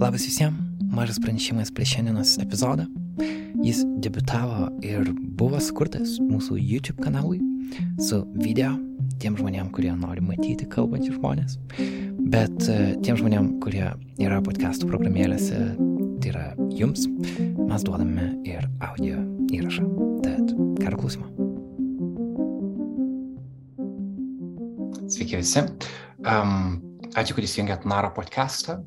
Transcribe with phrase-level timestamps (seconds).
[0.00, 0.56] Labas visiems,
[0.96, 2.86] mažas pranešimas prieš šiandienos epizodą.
[3.60, 7.36] Jis debutavo ir buvo skurtas mūsų YouTube kanalui
[8.00, 8.70] su video
[9.20, 11.58] tiem žmonėm, kurie nori matyti kalbančius žmonės,
[12.32, 13.90] bet e, tiem žmonėm, kurie
[14.24, 15.58] yra podcastų programėlėse,
[16.22, 17.04] tai yra jums,
[17.58, 19.20] mes duodame ir audio
[19.52, 19.84] įrašą.
[20.24, 21.28] Tad gero klausimo.
[25.12, 25.66] Sveiki visi.
[26.24, 26.80] Um,
[27.12, 28.78] ačiū, kad įsijungėt Naro podcastą.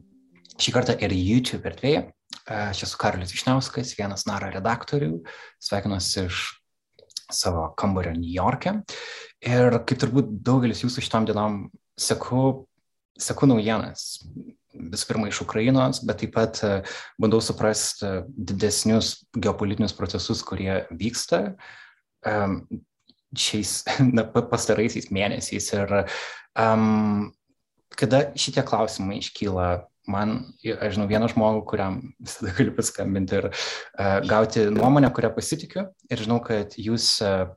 [0.61, 2.07] Šį kartą ir YouTube erdvėje.
[2.49, 5.23] Aš esu Karolis Išniauskas, vienas Naro redaktorių.
[5.63, 6.41] Sveikinuosi iš
[7.33, 8.81] savo kambario New York'e.
[9.43, 11.63] Ir kaip turbūt daugelis jūsų šitom dienom
[11.99, 12.65] seku,
[13.19, 14.23] seku naujienas.
[14.73, 16.59] Visų pirma, iš Ukrainos, bet taip pat
[17.21, 21.45] bandau suprasti didesnius geopolitinius procesus, kurie vyksta
[23.33, 23.71] šiais
[24.17, 25.69] na, pastaraisiais mėnesiais.
[25.77, 25.95] Ir
[26.57, 27.31] um,
[27.97, 29.67] kada šitie klausimai iškyla
[30.11, 35.89] man, aš žinau vieną žmogų, kuriam visada galiu paskambinti ir uh, gauti nuomonę, kurią pasitikiu.
[36.11, 37.51] Ir žinau, kad jūs, uh,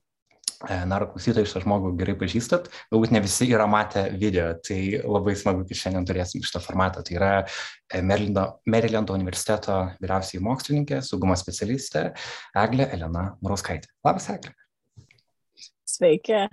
[0.89, 2.70] naro klausytojai, šitą žmogų gerai pažįstat.
[2.92, 7.02] Galbūt ne visi yra matę video, tai labai smagu, kad šiandien turėsim šitą formatą.
[7.05, 7.33] Tai yra
[8.00, 12.08] Marylando, Marylando universiteto vyriausiai mokslininkė, saugumo specialistė
[12.56, 13.92] Eglė Elena Murauskaitė.
[14.06, 14.55] Labas, Eglė.
[15.86, 16.47] Sveiki.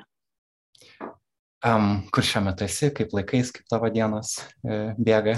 [1.64, 4.36] Um, kur šiuo metu esi, kaip laikais, kaip tavo dienos
[4.68, 5.38] e, bėga?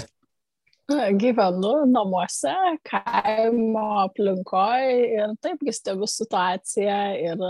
[0.86, 2.52] Gyvenu namuose,
[2.86, 7.42] kaimo aplinkoje ir taipgi stebiu situaciją ir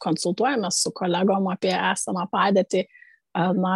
[0.00, 2.86] konsultuojame su kolegom apie esamą padėtį.
[3.60, 3.74] Na,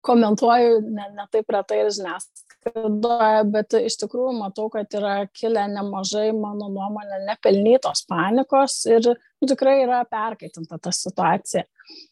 [0.00, 6.30] komentuoju ne, ne taip retai ir žiniasklaidoje, bet iš tikrųjų matau, kad yra kilę nemažai,
[6.36, 11.66] mano nuomonė, nepelnytos panikos ir nu, tikrai yra perkaitinta ta situacija.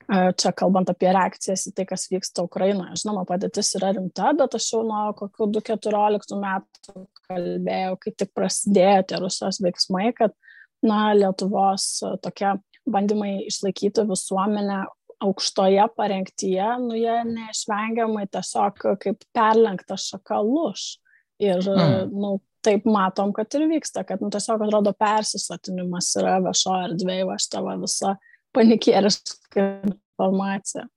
[0.09, 2.97] Čia kalbant apie reakcijas į tai, kas vyksta Ukrainoje.
[3.03, 9.05] Žinoma, padėtis yra rimta, bet aš jau nuo kokių 2014 metų kalbėjau, kai tik prasidėjo
[9.07, 10.35] tie Rusijos veiksmai, kad
[10.83, 12.57] na, Lietuvos tokie
[12.89, 14.85] bandymai išlaikyti visuomenę
[15.25, 20.89] aukštoje parengtyje, nu jie neišvengiamai tiesiog kaip perlenkta šakaluš.
[21.43, 22.11] Ir, mm.
[22.19, 22.37] nu,
[22.67, 27.63] taip matom, kad ir vyksta, kad nu, tiesiog atrodo persisotinimas yra viešo erdvėje, va šitą
[27.83, 28.15] visą
[28.57, 30.89] panikėrišką informaciją.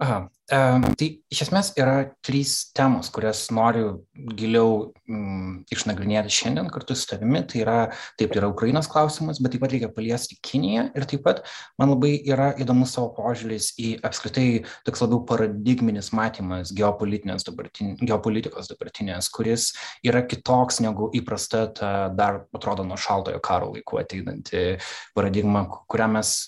[0.00, 0.30] Aha.
[0.50, 4.00] Um, tai iš esmės yra trys temos, kurias noriu
[4.34, 7.42] giliau mm, išnagrinėti šiandien kartu su tavimi.
[7.46, 7.74] Tai yra,
[8.16, 11.42] taip, tai yra Ukrainos klausimas, bet taip pat reikia paliesti Kiniją ir taip pat
[11.78, 14.46] man labai yra įdomus savo požiūris į apskritai
[14.88, 22.88] toks labiau paradigminis matymas dabartin, geopolitikos dabartinės, kuris yra kitoks negu įprasta ta dar, atrodo,
[22.88, 24.64] nuo šaltojo karo laikų ateinanti
[25.12, 26.38] paradigma, kurią mes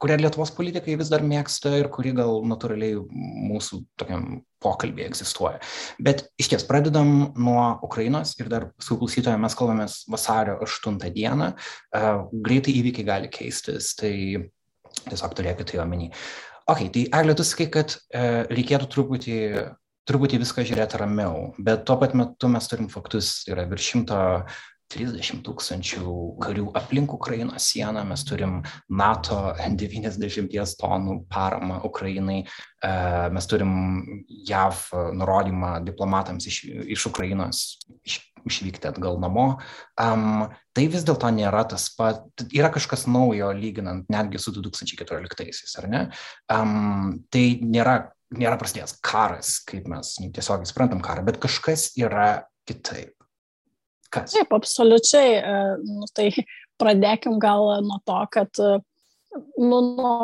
[0.00, 2.98] kurią Lietuvos politikai vis dar mėgsta ir kuri gal natūraliai
[3.50, 5.60] mūsų tokiam pokalbėje egzistuoja.
[6.02, 11.52] Bet iš ties pradedam nuo Ukrainos ir dar su klausytoju mes kalbamės vasario 8 dieną.
[11.92, 14.14] Uh, greitai įvykiai gali keistis, tai
[15.06, 16.10] tiesiog turėkite tai omeny.
[16.70, 19.38] Ok, tai Eglė, tu sakai, kad uh, reikėtų truputį
[20.10, 24.20] truputį viską žiūrėti ramiau, bet tuo pat metu mes turim faktus, yra virš šimto
[24.90, 28.58] 30 tūkstančių karių aplink Ukrainos sieną, mes turim
[28.90, 32.92] NATO 90 tonų paramą Ukrainai, e,
[33.30, 33.72] mes turim
[34.48, 36.64] JAV nurodymą diplomatams iš,
[36.96, 37.62] iš Ukrainos
[38.02, 38.18] iš,
[38.48, 39.46] išvykti atgal namo.
[40.00, 42.24] Um, tai vis dėlto nėra tas pat,
[42.56, 46.02] yra kažkas naujo lyginant netgi su 2014-aisiais, ar ne?
[46.52, 53.19] Um, tai nėra, nėra prasidėjęs karas, kaip mes tiesiog suprantam karą, bet kažkas yra kitaip.
[54.10, 54.34] Kas?
[54.34, 55.34] Taip, absoliučiai.
[55.38, 56.30] E, nu, tai
[56.80, 58.70] pradėkim gal nuo to, kad e,
[59.62, 60.14] nu, nuo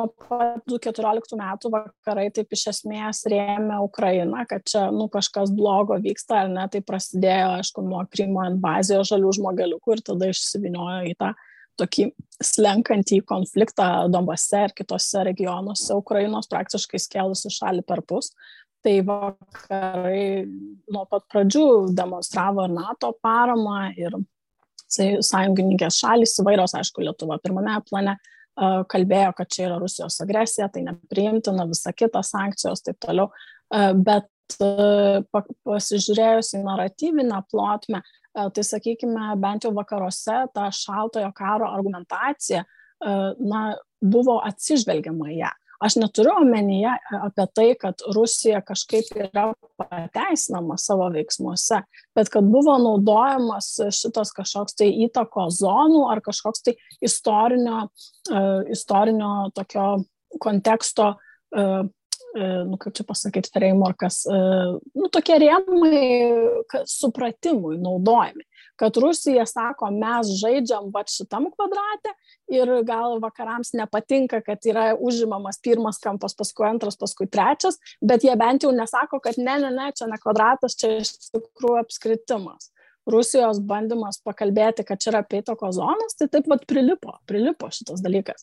[0.67, 6.53] 2014 metų vakarai taip iš esmės rėmė Ukrainą, kad čia nu, kažkas blogo vyksta, ar
[6.53, 11.35] ne, tai prasidėjo, aišku, nuo Krymo invazijos žalių žmogeliukų ir tada išsiviniojo į tą
[11.77, 12.07] tokį
[12.45, 18.33] slenkantį konfliktą Donbase ir kitose regionuose Ukrainos praktiškai skėlusi šalį per pus
[18.87, 20.47] tai vakarai
[20.95, 21.67] nuo pat pradžių
[21.99, 24.15] demonstravo ir NATO paramą, ir
[24.87, 28.15] sąjungininkės šalis įvairios, aišku, Lietuva pirmame plane
[28.57, 33.29] kalbėjo, kad čia yra Rusijos agresija, tai nepriimtina, visa kita sankcijos, taip toliau.
[34.07, 34.31] Bet
[35.67, 38.01] pasižiūrėjus į naratyvinę plotmę,
[38.33, 42.63] tai sakykime, bent jau vakaruose ta šaltojo karo argumentacija,
[43.03, 43.63] na,
[44.01, 45.53] buvo atsižvelgiama į ją.
[45.83, 49.51] Aš neturiu omenyje e, apie tai, kad Rusija kažkaip yra
[49.81, 51.83] pateisinama savo veiksmuose,
[52.17, 57.87] bet kad buvo naudojamas šitas kažkoks tai įtako zonų ar kažkoks tai istorinio,
[58.33, 59.87] uh, istorinio tokio
[60.41, 61.85] konteksto uh,
[62.37, 66.11] nu kaip čia pasakyti, frameworkas, nu tokie rėmai
[66.85, 68.45] supratimui naudojami
[68.77, 72.13] kad Rusija sako, mes žaidžiam va šitam kvadrate
[72.53, 78.37] ir gal vakarams nepatinka, kad yra užimamas pirmas kampas, paskui antras, paskui trečias, bet jie
[78.39, 82.71] bent jau nesako, kad ne, ne, ne, čia ne kvadratas, čia iš tikrųjų apskritimas.
[83.07, 88.43] Rusijos bandymas pakalbėti, kad čia yra peitoko zonas, tai taip pat prilipo, prilipo šitas dalykas.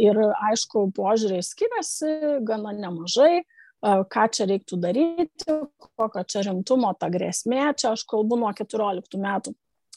[0.00, 0.16] Ir
[0.50, 3.44] aišku, požiūriai skiriasi gana nemažai
[3.84, 5.58] ką čia reiktų daryti,
[5.98, 9.54] kokio čia rimtumo ta grėsmė, čia aš kalbu nuo 14 metų.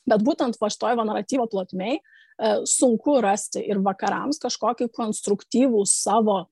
[0.07, 1.99] Bet būtent va šitoj va naratyvo plotmiai
[2.69, 6.43] sunku rasti ir vakarams kažkokį konstruktyvų savo,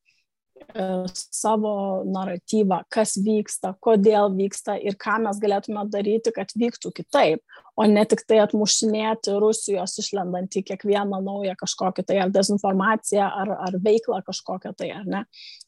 [1.14, 1.76] savo
[2.10, 7.44] naratyvą, kas vyksta, kodėl vyksta ir ką mes galėtume daryti, kad vyktų kitaip,
[7.78, 13.54] o ne tik tai atmušinėti Rusijos išlendant į kiekvieną naują kažkokią tai ar dezinformaciją, ar,
[13.68, 15.26] ar veiklą kažkokią tai, ar ne.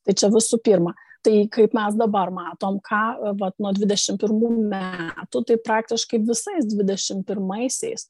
[0.08, 3.02] Tai čia visų pirma tai kaip mes dabar matom ką
[3.42, 8.08] vat nuo dvidešim pirmų metų tai praktiškai visais dvidešim pirmaisiais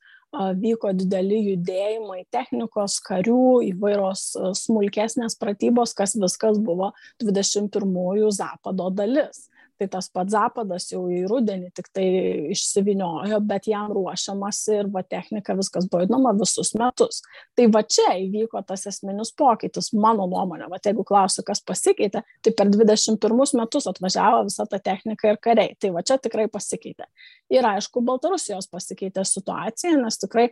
[0.62, 3.38] vyko dideli judėjimai technikos karių
[3.72, 4.26] įvairios
[4.64, 6.92] smulkesnės pratybos kas viskas buvo
[7.24, 9.48] dvidešim pirmųjų zapado dalis
[9.80, 12.06] tai tas pats zapadas jau į rudenį tik tai
[12.54, 17.22] išsivyniojo, bet jam ruošiamasi ir va technika viskas buvo įdoma visus metus.
[17.58, 22.56] Tai va čia įvyko tas esminis pokytis, mano nuomonė, va jeigu klausiu, kas pasikeitė, tai
[22.58, 25.76] per 21 metus atvažiavo visa ta technika ir kariai.
[25.80, 27.08] Tai va čia tikrai pasikeitė.
[27.54, 30.50] Ir aišku, Baltarusijos pasikeitė situacija, nes tikrai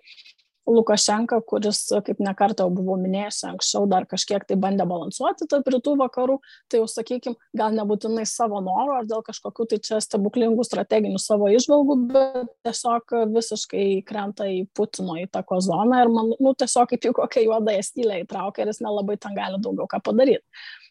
[0.66, 5.94] Lukašenka, kuris, kaip nekartą jau buvau minėjusi, anksčiau dar kažkiek tai bandė balansuoti tarp rytų
[6.00, 6.40] vakarų,
[6.72, 11.52] tai jau, sakykime, gal nebūtinai savo noro ar dėl kažkokių tai čia stebuklingų strateginių savo
[11.54, 17.14] išvalgų, bet tiesiog visiškai krenta į Putino įtako zoną ir man, nu, tiesiog kaip jau
[17.22, 20.46] kokią juodąją stylę įtraukia ir jis nelabai ten gali daugiau ką padaryti.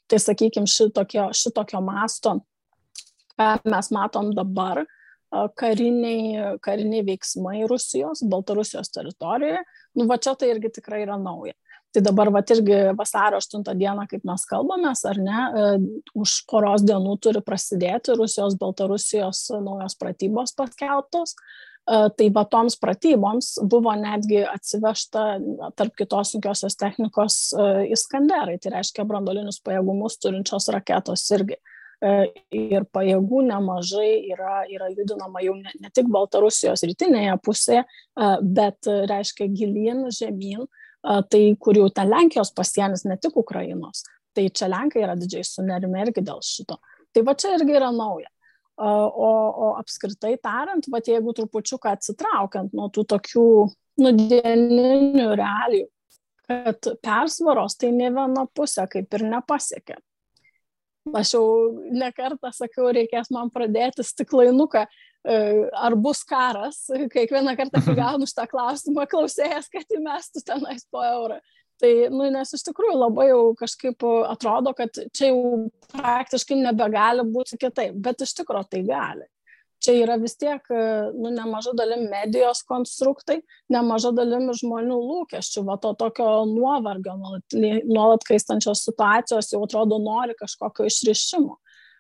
[0.07, 2.39] Tai, sakykime, šitokio, šitokio masto,
[3.35, 4.85] ką mes matom dabar,
[5.59, 9.63] kariniai, kariniai veiksmai Rusijos, Baltarusijos teritorijoje.
[9.99, 11.55] Nu, va čia tai irgi tikrai yra nauja.
[11.95, 15.45] Tai dabar, va irgi vasario 8 dieną, kaip mes kalbamės, ar ne,
[16.19, 21.37] už poros dienų turi prasidėti Rusijos, Baltarusijos naujos pratybos paskelbtos.
[21.85, 25.25] Tai va toms pratyboms buvo netgi atsivežta
[25.77, 27.37] tarp kitos sunkiosios technikos
[27.93, 31.61] Iskanderai, tai reiškia brandolinius pajėgumus turinčios raketos irgi.
[31.61, 38.31] E, ir pajėgų nemažai yra, yra judinama jau ne, ne tik Baltarusijos rytinėje pusėje, e,
[38.43, 44.05] bet reiškia gilin, žemyn, e, tai kur jau ten Lenkijos pasienis, ne tik Ukrainos.
[44.35, 46.81] Tai čia Lenkai yra didžiai sunerime irgi dėl šito.
[47.15, 48.29] Tai va čia irgi yra nauja.
[48.75, 53.45] O, o apskritai tariant, va jeigu trupučiuką atsitraukiant nuo tų tokių
[54.03, 55.87] nudieninių realijų,
[56.51, 60.01] kad persvaros tai ne viena pusė kaip ir nepasiekė
[61.13, 61.47] aš jau
[61.93, 65.41] nekartą sakiau, reikės man pradėti stiklainuką, e,
[65.75, 71.43] ar bus karas, kiekvieną kartą, kai gaunu šitą klausimą, klausėjas, kad įmestų tenais po eurą.
[71.83, 77.59] Tai, nu, nes iš tikrųjų labai jau kažkaip atrodo, kad čia jau praktiškai nebegali būti
[77.59, 79.27] kitaip, bet iš tikrųjų tai gali
[79.85, 80.65] čia yra vis tiek
[81.15, 83.41] nu, nemaža dalim medijos konstruktai,
[83.73, 90.37] nemaža dalim žmonių lūkesčių, va to tokio nuovargio, nuolat, nuolat kaistančios situacijos jau atrodo nori
[90.39, 91.59] kažkokio išrišimo,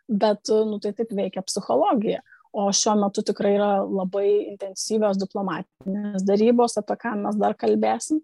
[0.09, 2.25] bet nu, tai taip veikia psichologija.
[2.55, 8.21] O šiuo metu tikrai yra labai intensyvios diplomatinės darybos, apie ką mes dar kalbėsim.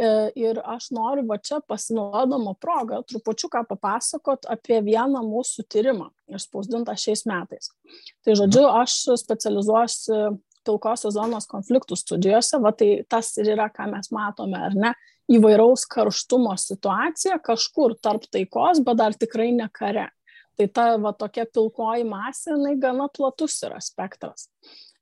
[0.00, 0.08] E,
[0.40, 7.26] ir aš noriu va čia pasinaudodama progą trupučiuką papasakot apie vieną mūsų tyrimą išspausdintą šiais
[7.28, 7.68] metais.
[8.24, 14.08] Tai žodžiu, aš specializuosiu pilkosios zonos konfliktų studijose, va tai tas ir yra, ką mes
[14.14, 14.94] matome, ar ne,
[15.32, 20.08] įvairaus karštumo situacija kažkur tarp taikos, bet dar tikrai ne kare.
[20.56, 24.48] Tai ta va tokia pilkoji masė, jinai gana platus yra spektras.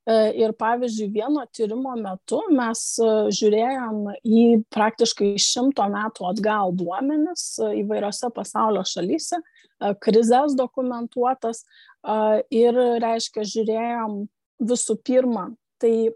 [0.08, 7.44] E, ir pavyzdžiui, vieno tyrimo metu mes e, žiūrėjom į praktiškai šimto metų atgal duomenis
[7.60, 9.42] e, įvairiose pasaulio šalyse,
[10.04, 11.62] krizės dokumentuotas
[12.52, 14.18] ir, reiškia, žiūrėjom
[14.68, 15.46] visų pirma,
[15.80, 16.10] tai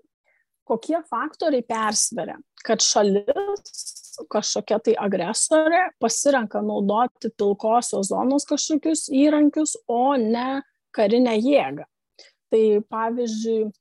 [0.69, 10.13] kokie faktoriai persveria, kad šalis kažkokia tai agresorė pasirenka naudoti pilkosios zonos kažkokius įrankius, o
[10.21, 10.61] ne
[10.93, 11.89] karinę jėgą
[12.53, 13.73] tai pavyzdžiui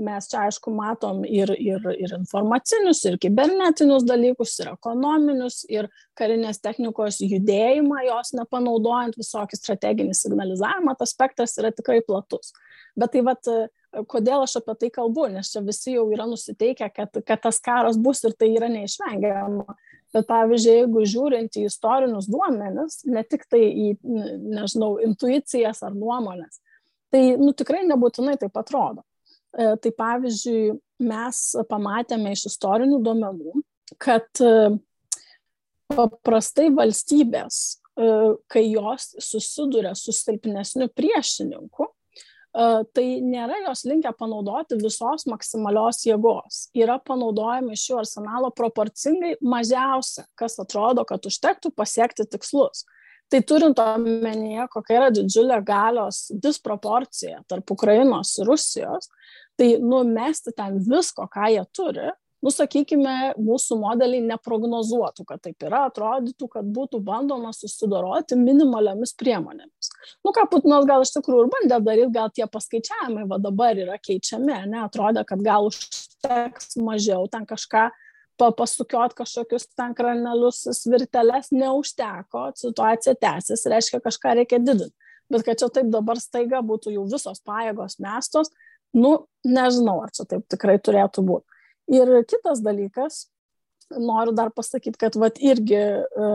[0.00, 6.62] mes čia aišku matom ir, ir, ir informacinius, ir kibernetinius dalykus, ir ekonominius, ir karinės
[6.62, 12.54] technikos judėjimą, jos nepanaudojant visokį strateginį signalizavimą, tas spektras yra tikrai platus.
[12.98, 13.52] Bet tai vad,
[14.10, 17.98] kodėl aš apie tai kalbu, nes čia visi jau yra nusiteikę, kad, kad tas karas
[18.00, 19.78] bus ir tai yra neišvengiama.
[20.10, 26.58] Bet pavyzdžiui, jeigu žiūrint į istorinius duomenis, ne tik tai į, nežinau, intuicijas ar nuomonės,
[27.10, 29.04] tai nu, tikrai nebūtinai taip atrodo.
[29.50, 30.78] E, tai pavyzdžiui,
[31.10, 33.62] mes pamatėme iš istorinių duomenų,
[33.98, 34.50] kad e,
[35.90, 37.62] paprastai valstybės,
[37.98, 38.10] e,
[38.52, 41.90] kai jos susiduria su silpnesniu priešininku,
[42.50, 46.64] tai nėra jos linkę panaudoti visos maksimalios jėgos.
[46.74, 52.82] Yra panaudojama iš jų arsenalo proporcingai mažiausia, kas atrodo, kad užtektų pasiekti tikslus.
[53.30, 59.06] Tai turint omenyje, kokia yra didžiulė galios disproporcija tarp Ukrainos ir Rusijos,
[59.58, 62.08] tai numesti ten visko, ką jie turi,
[62.40, 69.92] nu sakykime mūsų modeliai neprognozuotų kad taip yra atrodytų kad būtų bandoma susidoroti minimaliomis priemonėmis.
[70.24, 73.98] Nu ką putinas gal iš tikrųjų ir bandė daryt gal tie paskaičiavimai va dabar yra
[74.00, 77.90] keičiami ane atrodė kad gal užteks mažiau ten kažką
[78.40, 84.94] pa pasukiot kažkokius ten kranelius svirteles neužteko situacija tęsiasi reiškia kažką reikia didint
[85.30, 88.52] bet kad čia taip dabar staiga būtų jau visos pajėgos mestos
[88.96, 89.14] nu
[89.46, 91.44] nežinau ar čia taip tikrai turėtų būt
[91.90, 93.24] Ir kitas dalykas,
[93.90, 96.28] noriu dar pasakyti, kad vat irgi e,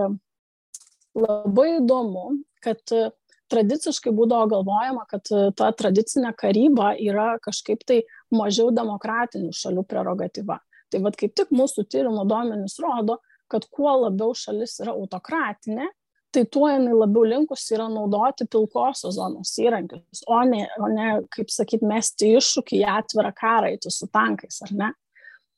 [1.16, 3.08] labai įdomu, kad e,
[3.54, 8.02] tradiciškai būdavo galvojama, kad e, ta tradicinė karyba yra kažkaip tai
[8.36, 10.60] mažiau demokratinių šalių prerogatyva.
[10.96, 13.18] Tai vad kaip tik mūsų tyrimo duomenys rodo,
[13.52, 15.90] kad kuo labiau šalis yra autokratinė,
[16.32, 21.52] tai tuo jinai labiau linkusi yra naudoti pilkosios zonos įrankius, o ne, o ne kaip
[21.52, 24.92] sakyt, mesti iššūkį į atvirą karą, eiti su tankais, ar ne?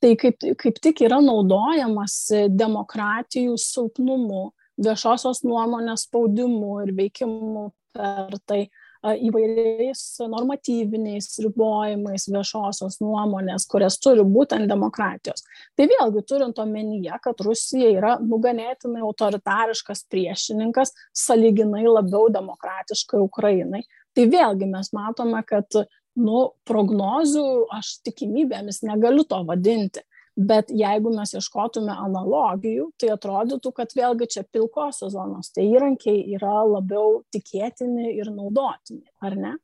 [0.01, 2.17] tai kaip, kaip tik yra naudojamas
[2.53, 4.51] demokratijų silpnumu,
[4.82, 8.67] viešosios nuomonės spaudimu ir veikimu per tai
[9.04, 10.01] įvairiais
[10.32, 15.46] normatyviniais ribojimais viešosios nuomonės, kurias turi būtent demokratijos.
[15.77, 23.84] Tai vėlgi turint omenyje, kad Rusija yra nuganėtinai autoritariškas priešininkas, saliginai labiau demokratiškai Ukrainai,
[24.18, 25.82] tai vėlgi mes matome, kad
[26.18, 30.01] nu prognozių aš tikimybėmis negaliu to vadinti
[30.38, 36.62] bet jeigu mes ieškotume analogijų tai atrodytų kad vėlgi čia pilkosios zonos tie įrankiai yra
[36.67, 39.56] labiau tikėtini ir naudotini ar ne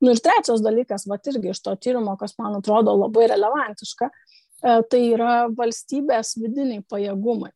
[0.00, 4.78] nu ir trečias dalykas vat irgi iš to tyrimo kas man atrodo labai relevantiška e,
[4.90, 7.52] tai yra valstybės vidiniai pajėgumai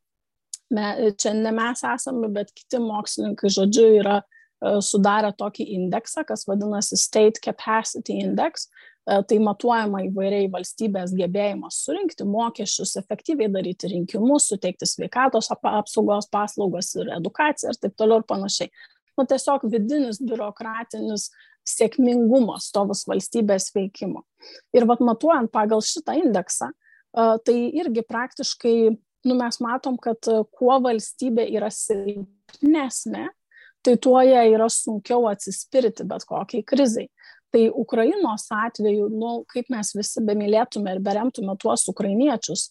[0.77, 4.21] me, čia ne mes esame bet kiti mokslininkai žodžiu yra
[4.59, 8.69] E, sudarė tokį indeksą, kas vadinasi State Capacity Index.
[9.09, 16.93] E, tai matuojama įvairiai valstybės gebėjimas surinkti mokesčius, efektyviai daryti rinkimus, suteikti sveikatos apsaugos paslaugas
[16.99, 18.73] ir edukaciją ir taip toliau ir panašiai.
[19.17, 21.31] Nu, tiesiog vidinis biurokratinis
[21.69, 24.27] sėkmingumas tovus valstybės veikimo.
[24.77, 28.77] Ir vat matuojant pagal šitą indeksą, e, tai irgi praktiškai
[29.25, 33.29] nu, mes matom, kad kuo valstybė yra silpnesnė,
[33.83, 37.09] tai tuo jai yra sunkiau atsispirti bet kokiai krizai.
[37.55, 42.67] Tai Ukrainos atveju, nu, kaip mes visi bemylėtume ir beremtume tuos ukrainiečius,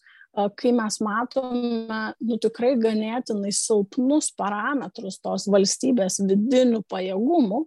[0.59, 7.63] kai mes matome nu, tikrai ganėtinai silpnus parametrus tos valstybės vidinių pajėgumų,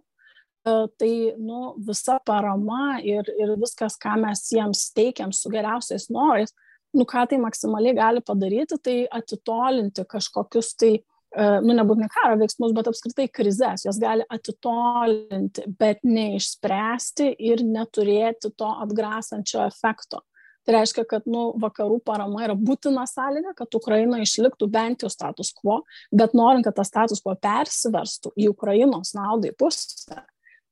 [1.01, 6.53] tai nu, visa parama ir, ir viskas, ką mes jiems teikiam su geriausiais norais,
[6.95, 10.93] nu, ką tai maksimaliai gali padaryti, tai atitolinti kažkokius tai
[11.37, 18.73] nu nebūtinai karo veiksmus, bet apskritai krizės, jos gali atitolinti, bet neišspręsti ir neturėti to
[18.83, 20.25] atgrasančio efekto.
[20.61, 25.49] Tai reiškia, kad nu, vakarų parama yra būtina sąlyga, kad Ukraina išliktų bent jau status
[25.57, 25.79] quo,
[26.13, 30.19] bet norint, kad tas status quo persiverstų į Ukrainos naudai pusę,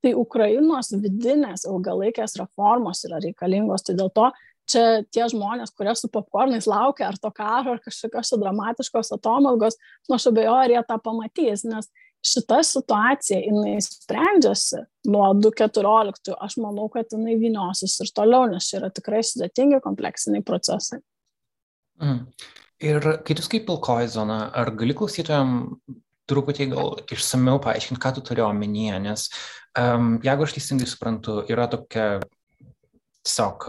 [0.03, 3.87] tai Ukrainos vidinės ilgalaikės reformos yra reikalingos.
[3.87, 4.29] Tai dėl to
[4.69, 4.83] čia
[5.13, 10.29] tie žmonės, kurie su popkornais laukia ar to karo, ar kažkokios dramatiškos atomalgos, nu aš
[10.31, 11.89] abejoju, ar jie tą pamatys, nes
[12.25, 18.81] šita situacija, jinai sprendžiasi nuo 2014, aš manau, kad jinai viniosis ir toliau, nes čia
[18.81, 20.99] yra tikrai sudėtingi kompleksiniai procesai.
[22.03, 22.25] Mm.
[22.79, 25.73] Ir kai tu skai pilkoji zona, ar gali klausytojam
[26.29, 29.25] truputį gal išsameu paaiškinti, ką tu turi omenyje, nes
[29.79, 32.19] um, jeigu aš teisingai suprantu, yra tokia
[33.25, 33.65] tiesiog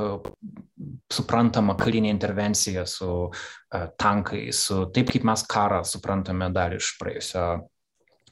[1.12, 7.46] suprantama karinė intervencija su uh, tankais, su taip kaip mes karą suprantame dar iš praėjusio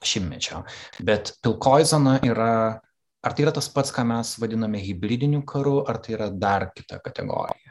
[0.05, 0.63] šimtmečio.
[1.03, 2.53] Bet pilkoji zona yra,
[3.23, 7.01] ar tai yra tas pats, ką mes vadiname hybridiniu karu, ar tai yra dar kita
[7.05, 7.68] kategorija?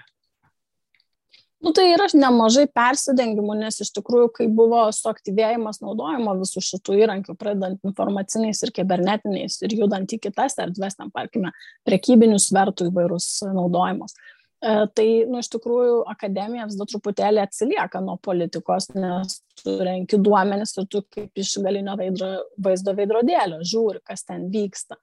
[1.66, 7.34] Nu, tai yra nemažai persidengimų, nes iš tikrųjų, kai buvo suaktyvėjimas naudojimo visų šitų įrankių,
[7.40, 11.50] pradedant informaciniais ir kibernetiniais ir judant į kitas erdves, tam, tarkime,
[11.88, 14.14] prekybinių svertų įvairūs naudojimas,
[14.58, 20.74] Tai, nu, iš tikrųjų, akademija vis dar truputėlį atsilieka nuo politikos, nes tu renki duomenis
[20.82, 22.32] ir tu kaip iš galinio veidro,
[22.66, 24.98] vaizdo veidrodėlio žiūri, kas ten vyksta.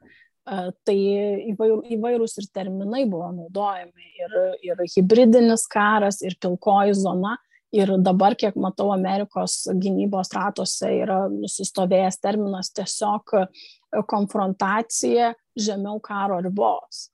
[0.44, 0.94] Tai
[1.48, 4.34] įvair, įvairūs ir terminai buvo naudojami, ir,
[4.66, 7.38] ir hybridinis karas, ir pilkoji zona.
[7.74, 13.34] Ir dabar, kiek matau, Amerikos gynybos ratuose yra nusistovėjęs terminas tiesiog
[14.06, 17.08] konfrontacija žemiau karo ribos.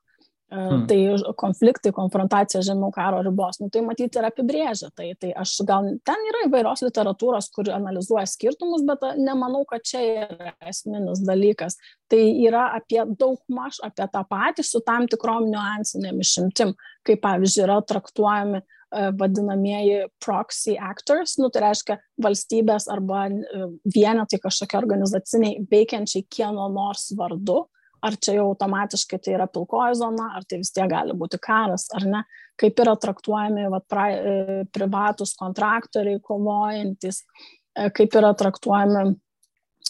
[0.51, 0.81] Hmm.
[0.91, 4.89] Tai konfliktai, konfrontacija žemiau karo ribos, nu, tai matyti ir apibrėžia.
[4.99, 10.03] Tai, tai aš gal ten yra įvairios literatūros, kur analizuoja skirtumus, bet nemanau, kad čia
[10.25, 11.79] yra esminis dalykas.
[12.11, 16.75] Tai yra apie daug maž apie tą patį su tam tikrom niuansinėm išimtim,
[17.07, 23.29] kaip pavyzdžiui yra traktuojami vadinamieji proxy actors, nu, tai reiškia valstybės arba
[23.87, 27.61] vienetai kažkokie organizaciniai veikiančiai kieno nors vardu.
[27.61, 31.41] Uh, ar čia jau automatiškai tai yra pilkoji zona, ar tai vis tiek gali būti
[31.43, 32.23] karas, ar ne,
[32.61, 34.37] kaip yra traktuojami va, pra, e,
[34.73, 37.23] privatus kontraktoriai kovojantis,
[37.77, 39.17] e, kaip yra traktuojami,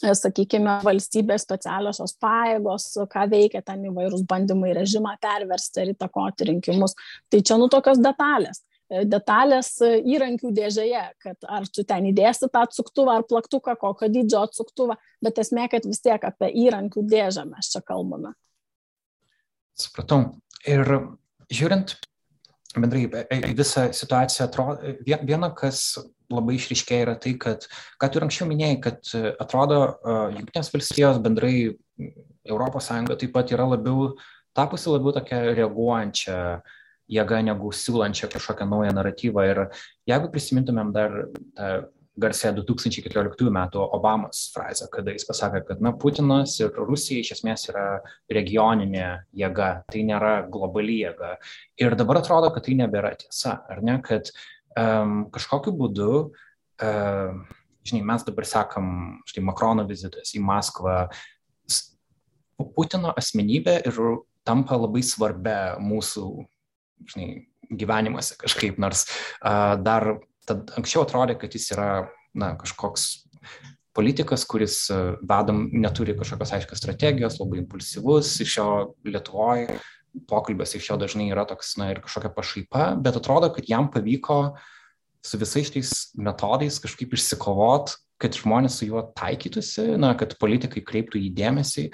[0.01, 6.97] e, sakykime, valstybės specialiosios pajėgos, ką veikia ten įvairūs bandymai režimą perversti ir įtakoti rinkimus.
[7.31, 13.21] Tai čia nu tokios detalės detalės įrankių dėžėje, kad ar tu ten įdėsi tą atsuktuvą
[13.21, 17.83] ar plaktuką, kokio dydžio atsuktuvą, bet esmė, kad vis tiek apie įrankių dėžę mes čia
[17.87, 18.35] kalbame.
[19.79, 20.25] Supratau.
[20.69, 20.83] Ir
[21.49, 21.95] žiūrint
[22.77, 27.65] bendrai į visą situaciją, atrodo, viena, kas labai išriškėja yra tai, kad,
[27.99, 29.81] ką tu anksčiau minėjai, kad atrodo,
[30.37, 31.55] Junktinės valstijos bendrai
[32.51, 34.13] ES taip pat yra labiau
[34.57, 36.77] tapusi labiau tokia reaguojančia uh,
[37.11, 39.47] jėga negu siūlančia kažkokią naują naratyvą.
[39.51, 39.65] Ir
[40.11, 41.17] jeigu prisimintumėm dar
[41.59, 41.73] tą
[42.21, 47.69] garsę 2014 metų Obamos frazę, kada jis pasakė, kad na, Putinas ir Rusija iš esmės
[47.71, 47.85] yra
[48.33, 51.37] regioninė jėga, tai nėra globali jėga.
[51.81, 54.33] Ir dabar atrodo, kad tai nebėra tiesa, ar ne, kad
[54.77, 56.13] um, kažkokiu būdu,
[56.85, 57.43] um,
[57.87, 58.95] žinai, mes dabar sakam,
[59.31, 61.03] štai Makrono vizitas į Maskvą,
[62.77, 63.99] Putino asmenybė ir
[64.45, 66.27] tampa labai svarbia mūsų
[67.09, 70.17] žinai, gyvenimuose kažkaip, nors uh, dar
[70.49, 71.91] tad anksčiau atrodė, kad jis yra
[72.35, 73.09] na, kažkoks
[73.97, 74.85] politikas, kuris
[75.27, 78.69] vedam neturi kažkokios aiškios strategijos, labai impulsyvus, iš jo
[79.07, 79.81] Lietuvoje
[80.31, 84.41] pokalbės iš jo dažnai yra toks, na ir kažkokia pašaipa, bet atrodo, kad jam pavyko
[85.27, 91.23] su visais šitais metodais kažkaip išsikovot, kad žmonės su juo taikytųsi, na, kad politikai kreiptų
[91.23, 91.87] į dėmesį.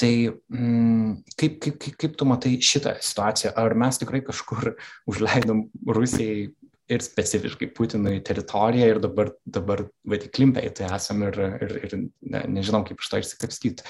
[0.00, 3.52] Tai mm, kaip, kaip, kaip, tu matai šitą situaciją?
[3.60, 4.74] Ar mes tikrai kažkur
[5.10, 6.48] užleidom Rusijai
[6.92, 11.94] ir specifiškai Putinui teritoriją ir dabar, dabar bet įklimpę į tai esam ir, ir, ir
[12.00, 13.86] ne, nežinom, kaip iš to išsikapstyti?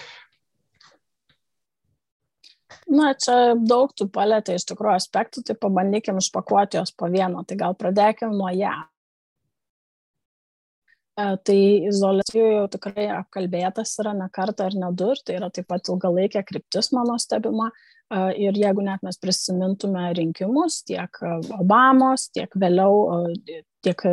[2.92, 7.44] Na, čia daug tų palėtė iš tikrųjų aspektų, tai pabandykim išpakuoti jos po vieną.
[7.48, 8.74] Tai gal pradėkim nuo ją.
[11.12, 11.58] E, tai
[11.90, 15.90] izolacijų jau tikrai apkalbėtas yra ne kartą ir ne du, ir tai yra taip pat
[15.92, 17.68] ilgalaikė kryptis mano stebima.
[18.08, 21.20] E, ir jeigu net mes prisimintume rinkimus, tiek
[21.58, 24.06] Obamos, tiek vėliau, e, tiek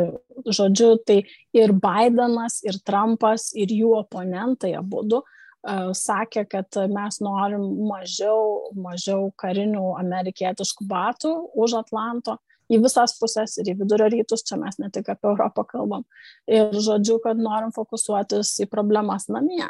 [0.44, 1.22] žodžiu, tai
[1.56, 5.22] ir Bidenas, ir Trumpas, ir jų oponentai abu du
[5.60, 12.38] sakė, kad mes norim mažiau, mažiau karinių amerikietiškų batų už Atlanto
[12.70, 16.06] į visas puses ir į vidurio rytus, čia mes ne tik apie Europą kalbam.
[16.50, 19.66] Ir žodžiu, kad norim fokusuotis į problemas namie.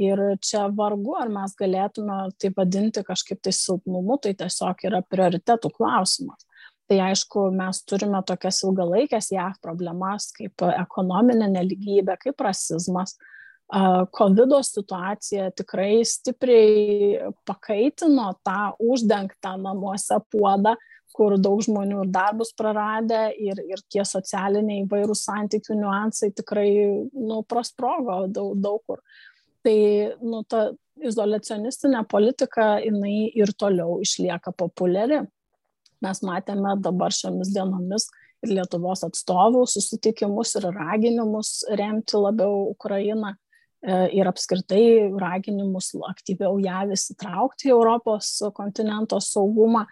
[0.00, 5.70] Ir čia vargu, ar mes galėtume tai vadinti kažkaip tai silpnumu, tai tiesiog yra prioritetų
[5.76, 6.46] klausimas.
[6.90, 13.14] Tai aišku, mes turime tokias ilgalaikės JAV problemas kaip ekonominė neligybė, kaip rasizmas.
[13.70, 20.74] COVID situacija tikrai stipriai pakaitino tą uždengtą namuose puodą,
[21.16, 26.70] kur daug žmonių ir darbus praradę ir, ir tie socialiniai įvairūs santykių niuansai tikrai
[27.12, 29.02] nu, prosprogo daug, daug kur.
[29.66, 29.76] Tai
[30.24, 30.70] nu, ta
[31.00, 35.22] izolacionistinė politika, jinai ir toliau išlieka populiari.
[36.00, 38.08] Mes matėme dabar šiomis dienomis
[38.44, 46.86] ir Lietuvos atstovų susitikimus ir raginimus remti labiau Ukrainą e, ir apskritai raginimus aktyviau ją
[46.96, 49.84] įsitraukti į Europos kontinento saugumą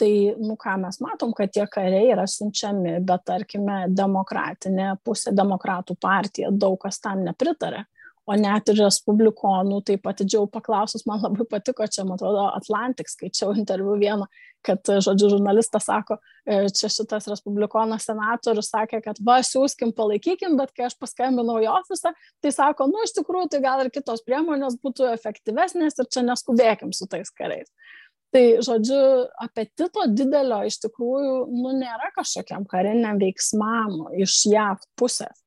[0.00, 0.10] tai
[0.40, 6.52] nu ką mes matom kad tie kariai yra siunčiami bet tarkime demokratinė pusė demokratų partija
[6.52, 7.84] daug kas tam nepritaria
[8.30, 13.54] o net ir respublikonų taip atidžiau paklausus man labai patiko čia man atrodo atlantik skaičiau
[13.58, 14.28] interviu vieną
[14.66, 20.74] kad žodžiu žurnalistas sako e, čia šitas respublikonas senatorius sakė kad va siųskim palaikykim bet
[20.76, 22.12] kai aš paskambinau į ofisą
[22.44, 26.92] tai sako nu iš tikrųjų tai gal ir kitos priemonės būtų efektyvesnės ir čia neskubėkim
[26.96, 27.72] su tais kariais
[28.30, 35.40] Tai, žodžiu, apetito didelio iš tikrųjų, nu, nėra kažkokiam kariniam veiksmam iš JAV pusės.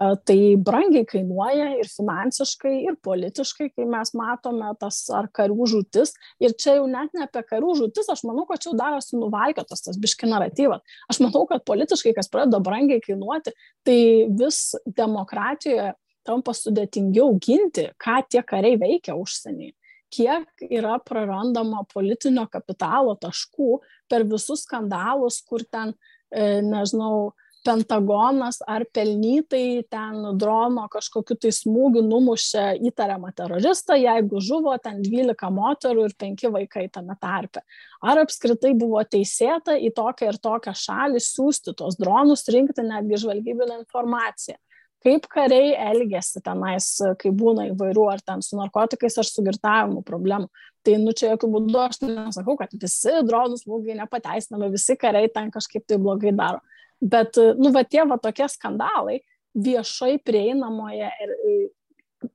[0.00, 6.14] Tai brangiai kainuoja ir finansiškai, ir politiškai, kai mes matome tas ar karių žūtis.
[6.42, 9.84] Ir čia jau net ne apie karių žūtis, aš manau, kad čia jau darosi nuvalkiotas
[9.84, 10.82] tas biški naratyvas.
[11.12, 13.52] Aš manau, kad politiškai, kas pradeda brangiai kainuoti,
[13.86, 14.00] tai
[14.40, 15.92] vis demokratijoje
[16.26, 19.76] tampa sudėtingiau ginti, ką tie kariai veikia užsienyje
[20.12, 23.78] kiek yra prarandama politinio kapitalo taškų
[24.10, 25.94] per visus skandalus, kur ten,
[26.30, 34.74] e, nežinau, Pentagonas ar pelnytai ten drono kažkokiu tai smūgiu numušė įtariamą teroristą, jeigu žuvo
[34.82, 37.62] ten 12 moterų ir 5 vaikai tame tarpe.
[38.02, 43.78] Ar apskritai buvo teisėta į tokią ir tokią šalį siūsti tos dronus, rinkti netgi žvalgybinę
[43.84, 44.58] informaciją
[45.02, 46.88] kaip kariai elgesi tenais,
[47.20, 50.48] kai būna įvairių, ar ten su narkotikais, ar su girtavimu problemų.
[50.82, 55.52] Tai, nu, čia jokių būdų aš nesakau, kad visi dronų smūgiai nepateisinami, visi kariai ten
[55.54, 56.62] kažkaip tai blogai daro.
[57.02, 59.20] Bet, nu, va tie va tokie skandalai
[59.58, 61.36] viešai prieinamoje ir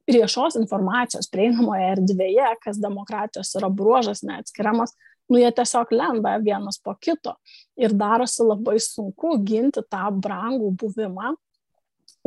[0.08, 4.94] viešos informacijos prieinamoje erdvėje, kas demokratijos yra bruožas neatskiriamas,
[5.32, 7.36] nu jie tiesiog lenda vienas po kito
[7.80, 11.34] ir darosi labai sunku ginti tą brangų buvimą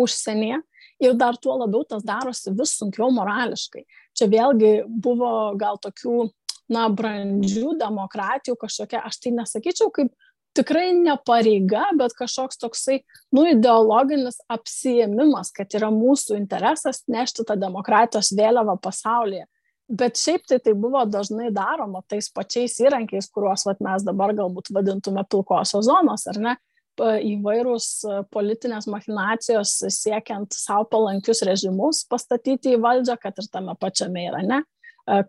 [0.00, 0.60] užsienyje
[1.00, 3.86] ir dar tuo labiau tas darosi vis sunkiau morališkai.
[4.16, 6.28] Čia vėlgi buvo gal tokių,
[6.70, 10.12] na, brandžių demokratijų kažkokia, aš tai nesakyčiau kaip
[10.56, 13.00] tikrai ne pareiga, bet kažkoks toksai,
[13.34, 19.46] nu, ideologinis apsijėmimas, kad yra mūsų interesas nešti tą demokratijos vėliavą pasaulyje.
[19.90, 24.70] Bet šiaip tai tai buvo dažnai daroma tais pačiais įrankiais, kuriuos vat, mes dabar galbūt
[24.74, 26.54] vadintume pilkosios zonos, ar ne?
[27.00, 27.86] Įvairūs
[28.32, 34.62] politinės machinacijos siekiant savo palankius režimus pastatyti į valdžią, kad ir tame pačiame Irane.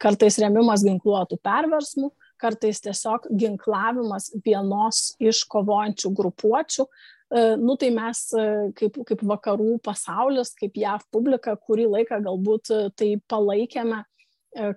[0.02, 6.86] Kartais remimas ginkluotų perversmų, kartais tiesiog ginklavimas vienos iš kovojančių grupuočių.
[7.64, 8.26] Nu tai mes
[8.78, 14.04] kaip, kaip vakarų pasaulis, kaip JAV publika, kurį laiką galbūt tai palaikėme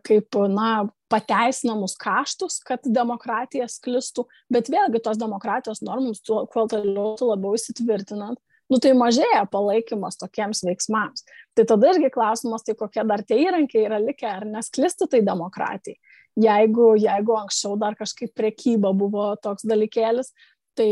[0.07, 7.55] kaip, na, pateisinamus kaštus, kad demokratija sklistų, bet vėlgi tos demokratijos normoms, kuo toliau labiau
[7.59, 8.41] įsitvirtinant,
[8.73, 11.27] nu tai mažėja palaikymas tokiems veiksmams.
[11.55, 16.01] Tai tada irgi klausimas, tai kokie dar tie įrankiai yra likę, ar nesklisti tai demokratijai.
[16.41, 20.33] Jeigu, jeigu anksčiau dar kažkaip prekyba buvo toks dalykėlis,
[20.75, 20.89] tai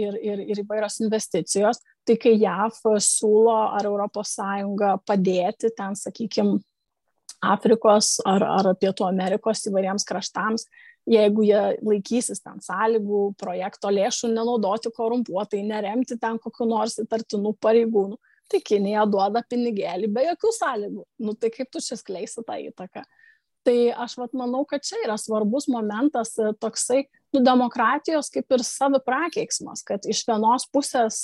[0.00, 4.38] ir, ir, ir įvairios investicijos, tai kai JAF siūlo ar ES
[5.04, 6.62] padėti ten, sakykime,
[7.44, 10.66] Afrikos ar, ar Pietų Amerikos įvairiems kraštams,
[11.08, 18.18] jeigu jie laikysis ten sąlygų, projekto lėšų nenaudoti korumpuotai, neremti ten kokiu nors įtartinų pareigūnų,
[18.48, 21.06] tai Kinija duoda pinigėlį be jokių sąlygų.
[21.24, 23.04] Nu tai kaip tu čia skleisi tą įtaką?
[23.68, 27.02] Tai aš vat, manau, kad čia yra svarbus momentas e, toksai,
[27.34, 31.18] nu, demokratijos kaip ir saviprakeiksmas, kad iš vienos pusės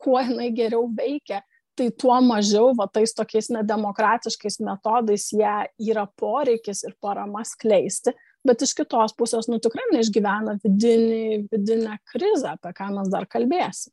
[0.00, 1.40] kuo jinai geriau veikia,
[1.78, 5.54] tai tuo mažiau va tais tokiais nedemokratiškais metodais ją
[5.90, 8.14] yra poreikis ir parama skleisti,
[8.46, 13.92] bet iš kitos pusės, nu tikrai neišgyvena vidinį, vidinę krizę, apie ką mes dar kalbėsim.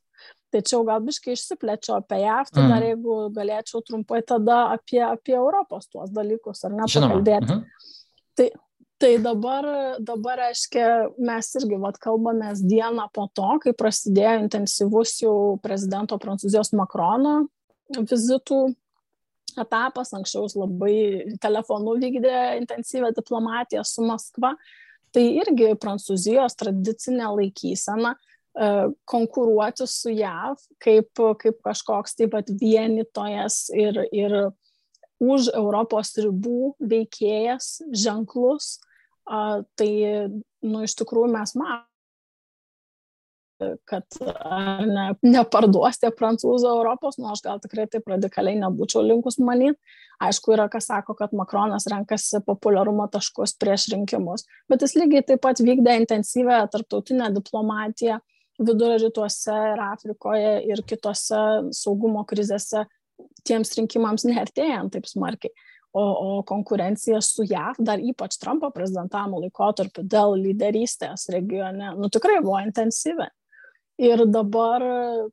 [0.56, 2.70] Tačiau gal biškai išsiplečiu apie JAV, tai mm.
[2.72, 7.52] dar jeigu galėčiau trumpai tada apie, apie Europos tuos dalykus, ar ne, pakalbėti.
[7.52, 7.92] Mm -hmm.
[8.38, 8.48] Tai,
[8.98, 9.68] tai dabar,
[10.00, 10.88] dabar, reiškia,
[11.18, 17.36] mes irgi vat, kalbamės dieną po to, kai prasidėjo intensyvus jau prezidento Prancūzijos Makrono
[17.95, 18.62] vizitų
[19.58, 20.97] etapas, anksčiau jis labai
[21.41, 24.54] telefonu vykdė intensyvę diplomatiją su Maskva,
[25.15, 28.69] tai irgi Prancūzijos tradicinė laikysena e,
[29.10, 34.38] konkuruoti su JAV kaip, kaip kažkoks taip pat vienitojas ir, ir
[35.23, 38.78] už Europos ribų veikėjas ženklus,
[39.28, 39.91] tai
[40.63, 41.87] nu, iš tikrųjų mes matome
[43.89, 49.39] kad ar ne, neparduos tie prancūzų Europos, nu aš gal tikrai taip radikaliai nebūčiau linkus
[49.41, 49.80] manyti.
[50.24, 55.43] Aišku, yra kas sako, kad Makronas renkasi populiarumo taškus prieš rinkimus, bet jis lygiai taip
[55.46, 58.20] pat vykdė intensyvę tarptautinę diplomatiją
[58.58, 61.41] vidurio rytuose ir Afrikoje ir kitose
[61.78, 62.86] saugumo krizėse
[63.48, 65.54] tiems rinkimams neartėjant taip smarkiai.
[65.98, 72.41] O, o konkurencija su JAV, dar ypač Trumpo prezidentavimo laikotarpiu dėl lyderystės regione, nu tikrai
[72.43, 73.26] buvo intensyvi.
[73.97, 74.83] Ir dabar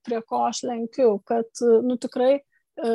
[0.06, 1.50] prie ko aš lenkiu, kad
[1.84, 2.94] nu, tikrai e,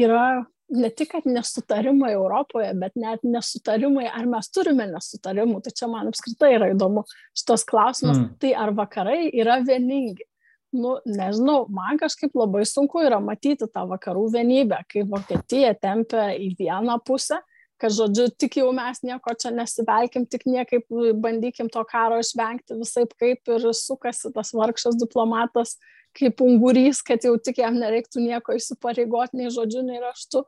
[0.00, 0.24] yra
[0.70, 5.60] ne tik, kad nesutarimai Europoje, bet net nesutarimai, ar mes turime nesutarimų.
[5.64, 7.04] Tai čia man apskritai yra įdomu
[7.36, 8.20] šitas klausimas.
[8.20, 8.34] Mm.
[8.42, 10.26] Tai ar vakarai yra vieningi?
[10.70, 16.52] Nu, nežinau, man kažkaip labai sunku yra matyti tą vakarų vienybę, kai Vokietija tempia į
[16.60, 17.40] vieną pusę,
[17.80, 20.86] kad, žodžiu, tik jau mes nieko čia nesivelkim, tik niekaip
[21.22, 25.78] bandykim to karo išvengti visai kaip ir sukasi tas vargšas diplomatas
[26.16, 30.42] kaip ungurys, kad jau tik jam nereiktų nieko įsipareigoti, nei žodžiu, nei raštu.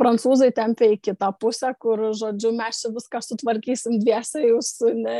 [0.00, 5.18] Prancūzai tempia į kitą pusę, kur, žodžiu, mes čia viską sutvarkysim dviese, jūs ne,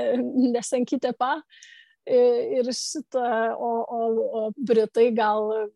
[0.56, 1.36] nesenkite pa.
[2.10, 4.00] Ir šitą, o, o,
[4.40, 5.68] o Britai gal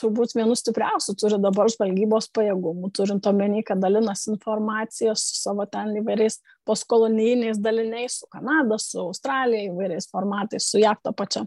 [0.00, 5.94] turbūt vienu stipriausių turi dabar žvalgybos pajėgumų, turint omeny, kad dalinasi informaciją su savo ten
[6.00, 11.46] įvairiais postkolonijiniais daliniais, su Kanada, su Australija, įvairiais formatais, su JAV tą pačią.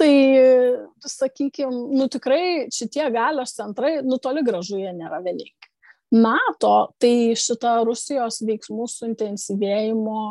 [0.00, 0.12] Tai,
[1.04, 5.52] sakykime, nu tikrai šitie galios centrai, nu toli gražu jie nėra vieningi.
[6.10, 10.22] NATO, tai šita Rusijos veiksmų suintensyvėjimo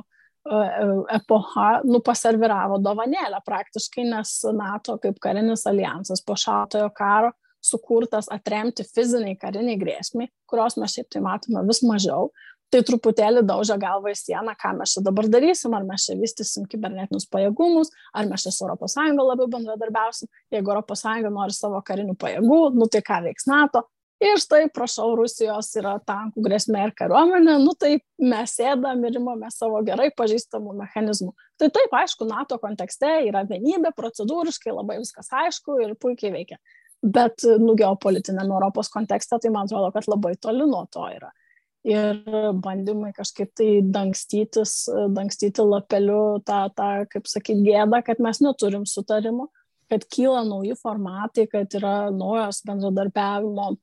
[0.48, 8.86] epocha nu, paserviravo dovanėlę praktiškai, nes NATO kaip karinis alijansas po šaltojo karo sukurtas atremti
[8.88, 12.30] fiziniai kariniai grėsmiai, kurios mes šiaip tai matome vis mažiau,
[12.72, 16.68] tai truputėlį daužia galvą į sieną, ką mes čia dabar darysim, ar mes čia vystysim
[16.70, 22.62] kibernetinius pajėgumus, ar mes čia su ES labiau bendradarbiausim, jeigu ES nori savo karinių pajėgų,
[22.78, 23.84] nu tai ką veiks NATO,
[24.20, 29.48] Ir štai, prašau, Rusijos yra tankų grėsmė ir kariuomenė, nu tai mes sėdam ir imame
[29.56, 31.32] savo gerai pažįstamų mechanizmų.
[31.60, 36.60] Tai taip, aišku, NATO kontekste yra vienybė, procedūriškai labai viskas aišku ir puikiai veikia.
[37.00, 41.32] Bet, nu, geopolitiniam Europos kontekste, tai man atrodo, kad labai toli nuo to yra.
[41.88, 42.20] Ir
[42.60, 44.82] bandymai kažkaip tai dangstytis,
[45.16, 49.48] dangstyti lapeliu tą, tą kaip sakyti, gėdą, kad mes neturim sutarimo,
[49.88, 53.78] kad kyla nauji formatai, kad yra naujos bendradarbiavimo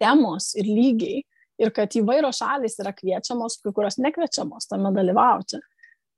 [0.00, 1.20] temos ir lygiai
[1.60, 5.60] ir kad įvairios šalis yra kviečiamos, kai kurios nekviečiamos tame dalyvauti.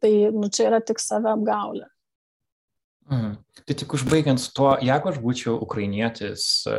[0.02, 1.86] Tai nu, čia yra tik save apgaulė.
[3.10, 3.34] Mhm.
[3.66, 6.76] Tai tik užbaigiant su tuo, jeigu aš būčiau ukrainietis e,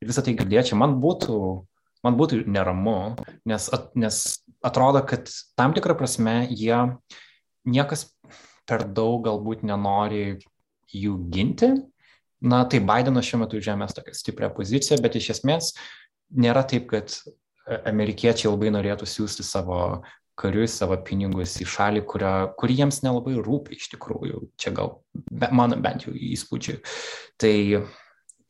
[0.00, 1.38] ir visą tai girdėčiau, man būtų,
[2.04, 3.14] man būtų neramu,
[3.48, 4.22] nes, at, nes
[4.64, 6.80] atrodo, kad tam tikrą prasme jie
[7.68, 8.08] niekas
[8.68, 10.38] per daug galbūt nenori
[10.92, 11.72] jų ginti.
[12.38, 15.72] Na, tai Bidenas šiuo metu žemės tokią stiprią poziciją, bet iš esmės
[16.34, 20.02] nėra taip, kad e, amerikiečiai labai norėtų siūsti savo
[20.38, 24.44] karius, savo pinigus į šalį, kurio, kuri jiems nelabai rūpi iš tikrųjų.
[24.60, 26.78] Čia gal be, mano bent jau įspūdžiai.
[27.40, 27.54] Tai,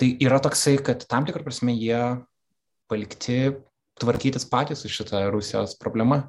[0.01, 2.03] tai yra toksai, kad tam tikrą prasme jie
[2.89, 3.57] palikti
[3.99, 6.27] tvarkytis patys su šitą Rusijos problemą.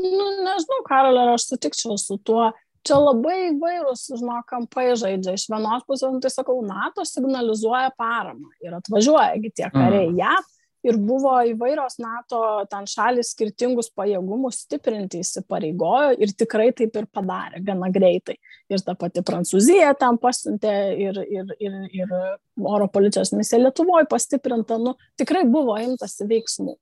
[0.00, 2.48] Nu, nežinau, Karolė, aš sutikčiau su tuo
[2.86, 5.36] čia labai įvairūs, žinok, kampai žaidžia.
[5.38, 10.20] Iš vienos pusės, nu, tai sakau, NATO signalizuoja paramą ir atvažiuojagi tie kariai mm.
[10.20, 10.50] JAV.
[10.84, 17.62] Ir buvo įvairios NATO ten šalis skirtingus pajėgumus stiprinti įsipareigojo ir tikrai taip ir padarė
[17.64, 18.36] gana greitai.
[18.68, 20.74] Ir ta pati Prancūzija ten pasiuntė
[21.06, 22.12] ir, ir, ir, ir
[22.60, 26.76] oro policijos misija Lietuvoje pastiprinta, nu, tikrai buvo imtasi veiksmų.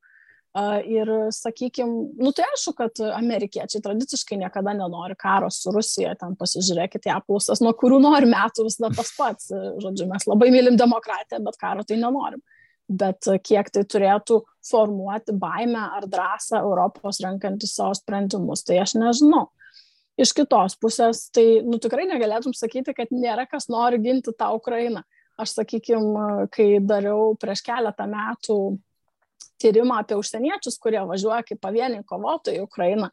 [0.53, 7.09] Ir, sakykime, nu tai aišku, kad amerikiečiai tradiciškai niekada nenori karo su Rusija, ten pasižiūrėkite
[7.15, 9.49] apklausas, nuo kurių nori metų visada tas pats.
[9.81, 12.45] Žodžiu, mes labai mylim demokratiją, bet karo tai nenorim.
[12.93, 19.47] Bet kiek tai turėtų formuoti baimę ar drąsą Europos renkantis savo sprendimus, tai aš nežinau.
[20.21, 25.01] Iš kitos pusės, tai nu, tikrai negalėtum sakyti, kad nėra kas nori ginti tą Ukrainą.
[25.41, 28.59] Aš, sakykime, kai dariau prieš keletą metų
[29.63, 33.13] tyrimą apie užsieniečius, kurie važiuoja kaip pavieniai kovotojai į Ukrainą.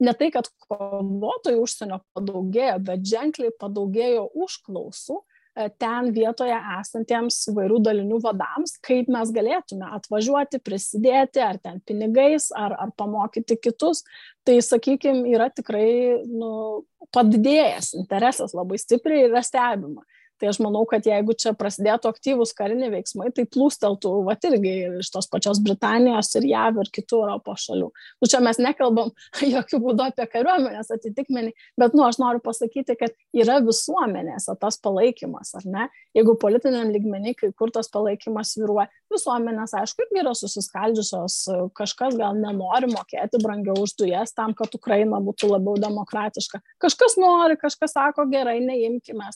[0.00, 7.82] Ne tai, kad kovotojų užsienio padaugėjo, bet ženkliai padaugėjo užklausų e, ten vietoje esantiems įvairių
[7.84, 14.00] dalinių vadams, kaip mes galėtume atvažiuoti, prisidėti, ar ten pinigais, ar, ar pamokyti kitus.
[14.48, 16.80] Tai, sakykime, yra tikrai nu,
[17.12, 20.06] padidėjęs interesas labai stipriai ir yra stebima.
[20.40, 24.72] Tai aš manau, kad jeigu čia prasidėtų aktyvūs kariniai veiksmai, tai plūsteltų, va irgi
[25.02, 27.90] iš tos pačios Britanijos ir JAV ir kitų Europos šalių.
[27.92, 29.12] Nu, čia mes nekalbam
[29.54, 35.52] jokių būdų apie kariuomenės atitikmenį, bet, nu, aš noriu pasakyti, kad yra visuomenėse tas palaikymas,
[35.60, 35.88] ar ne?
[36.16, 41.36] Jeigu politiniam lygmenį, kai kur tas palaikymas viruoja, visuomenės, aišku, irgi yra susiskaldžiusios,
[41.76, 46.62] kažkas gal nenori mokėti brangiau už dujas tam, kad Ukraina būtų labiau demokratiška.
[46.82, 49.28] Kažkas nori, kažkas sako, gerai, neimkime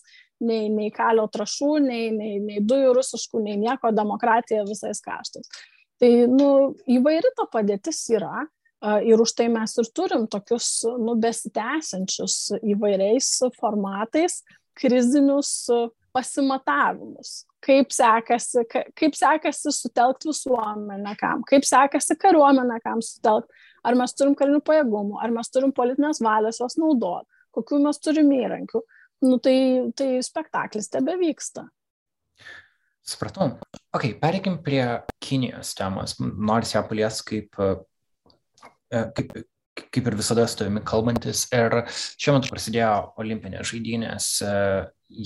[0.44, 5.48] nei, nei kalio trašų, nei, nei, nei dujų rusiškų, nei nieko, demokratija visais kaštais.
[6.00, 6.48] Tai nu,
[6.90, 8.44] įvairi ta padėtis yra
[9.06, 14.42] ir už tai mes ir turim tokius nu, besitęsiančius įvairiais formatais
[14.76, 15.70] krizinius
[16.14, 17.44] pasimatavimus.
[17.64, 24.36] Kaip sekasi, kaip sekasi sutelkti visuomenę, kam, kaip sekasi kariuomenę, kam sutelkti, ar mes turim
[24.36, 28.82] karinių pajėgumų, ar mes turim politinės valios jos naudoti, kokiu mes turim įrankių
[29.24, 29.56] nu tai,
[29.96, 31.66] tai spektaklis tebe vyksta.
[33.04, 33.58] Supratau.
[33.92, 34.84] Ok, pereikim prie
[35.20, 36.16] Kinijos temos.
[36.20, 37.52] Nors ją palies kaip,
[38.88, 39.34] kaip,
[39.76, 41.44] kaip ir visada su tavimi kalbantis.
[41.52, 44.28] Ir šiuo metu prasidėjo olimpinės žaidynės.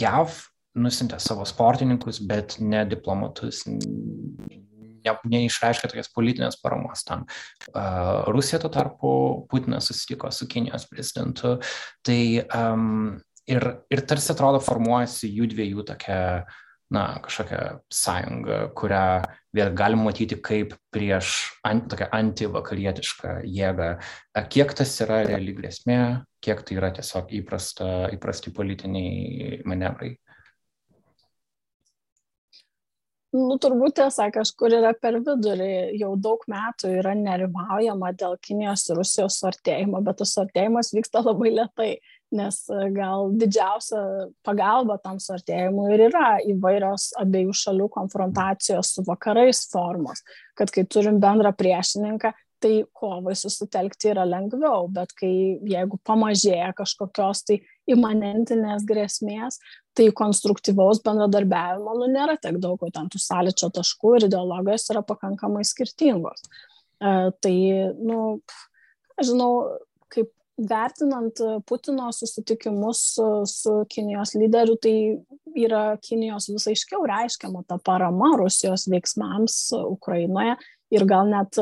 [0.02, 0.40] JAV
[0.78, 7.24] nusintė savo sportininkus, bet ne diplomatus, ne, neišreiškė tokias politinės paramos tam.
[8.34, 9.12] Rusija tuo tarpu,
[9.50, 11.56] Putinas susitiko su Kinijos prezidentu.
[12.06, 12.20] Tai
[12.58, 13.16] um,
[13.50, 16.18] ir, ir tarsi atrodo formuojasi jų dviejų tokia
[16.94, 17.58] na, kažkokią
[17.92, 19.02] sąjungą, kurią
[19.56, 21.34] vėl galim matyti kaip prieš
[21.68, 23.90] ant, tokią antivakarietišką jėgą.
[24.52, 25.98] Kiek tas yra reali grėsmė,
[26.44, 30.14] kiek tai yra tiesiog įprasta, įprasti politiniai manevrai.
[33.37, 38.96] Nu, turbūt tiesa, kažkur yra per vidurį, jau daug metų yra nerimaujama dėl Kinijos ir
[38.96, 41.90] Rusijos suartėjimo, bet tas suartėjimas vyksta labai lietai,
[42.34, 44.00] nes e, gal didžiausia
[44.46, 50.24] pagalba tam suartėjimui ir yra įvairios abiejų šalių konfrontacijos su vakarais formos,
[50.58, 55.30] kad kai turim bendrą priešininką, tai kovai susitelkti yra lengviau, bet kai
[55.70, 57.60] jeigu pamažėja kažkokios tai
[57.90, 59.60] imanentinės grėsmės,
[59.96, 65.04] tai konstruktyvaus bendradarbiavimo nu, nėra tiek daug, o ten tų sąlyčio taškų ir ideologijos yra
[65.06, 66.42] pakankamai skirtingos.
[66.98, 67.56] E, tai,
[68.02, 68.18] nu,
[69.22, 69.52] žinau,
[70.12, 74.94] kaip vertinant Putino susitikimus su, su Kinijos lyderiu, tai
[75.59, 80.57] yra Kinijos visai aiškiau reiškiama ta parama Rusijos veiksmams Ukrainoje
[80.94, 81.61] ir gal net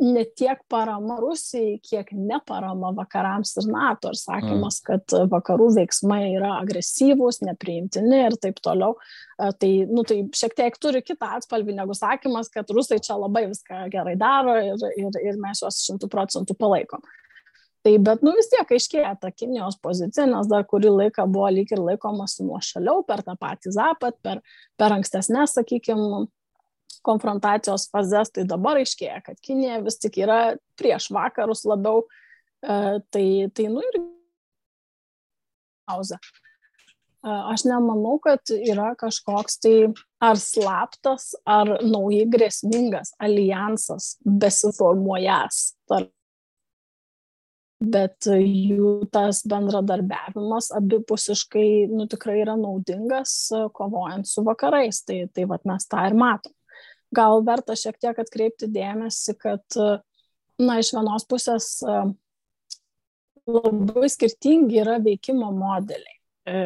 [0.00, 4.86] ne tiek parama Rusijai, kiek neparama vakarams ir NATO ir sakymas, mm.
[4.86, 8.96] kad vakarų veiksmai yra agresyvūs, nepriimtini ir taip toliau.
[9.36, 13.86] Tai, nu, tai šiek tiek turi kitą atspalvį negu sakymas, kad rusai čia labai viską
[13.92, 17.04] gerai daro ir, ir, ir mes juos šimtų procentų palaikom.
[17.80, 21.70] Tai bet, nu vis tiek aiškėja ta Kinijos pozicija, nes dar kurį laiką buvo lyg
[21.72, 24.42] ir laikomasi nuo šaliau per tą patį Zapat, per,
[24.76, 26.26] per ankstesnės, sakykime,
[27.06, 32.04] konfrontacijos fazes, tai dabar aiškėja, kad Kinija vis tik yra prieš vakarus labiau,
[32.60, 33.98] e, tai, tai nu ir
[35.88, 36.20] pauzę.
[36.20, 39.74] E, aš nemanau, kad yra kažkoks tai
[40.20, 46.12] ar slaptas, ar naujai grėsmingas alijansas besiformuojas tarp
[47.80, 53.36] bet jų tas bendradarbiavimas abipusiškai nu, tikrai yra naudingas
[53.76, 55.00] kovojant su vakarais.
[55.08, 56.52] Tai, tai vat, mes tą ir matom
[57.14, 59.78] gal verta šiek tiek atkreipti dėmesį, kad,
[60.60, 61.72] na, iš vienos pusės
[63.50, 66.16] labai skirtingi yra veikimo modeliai.
[66.46, 66.62] E,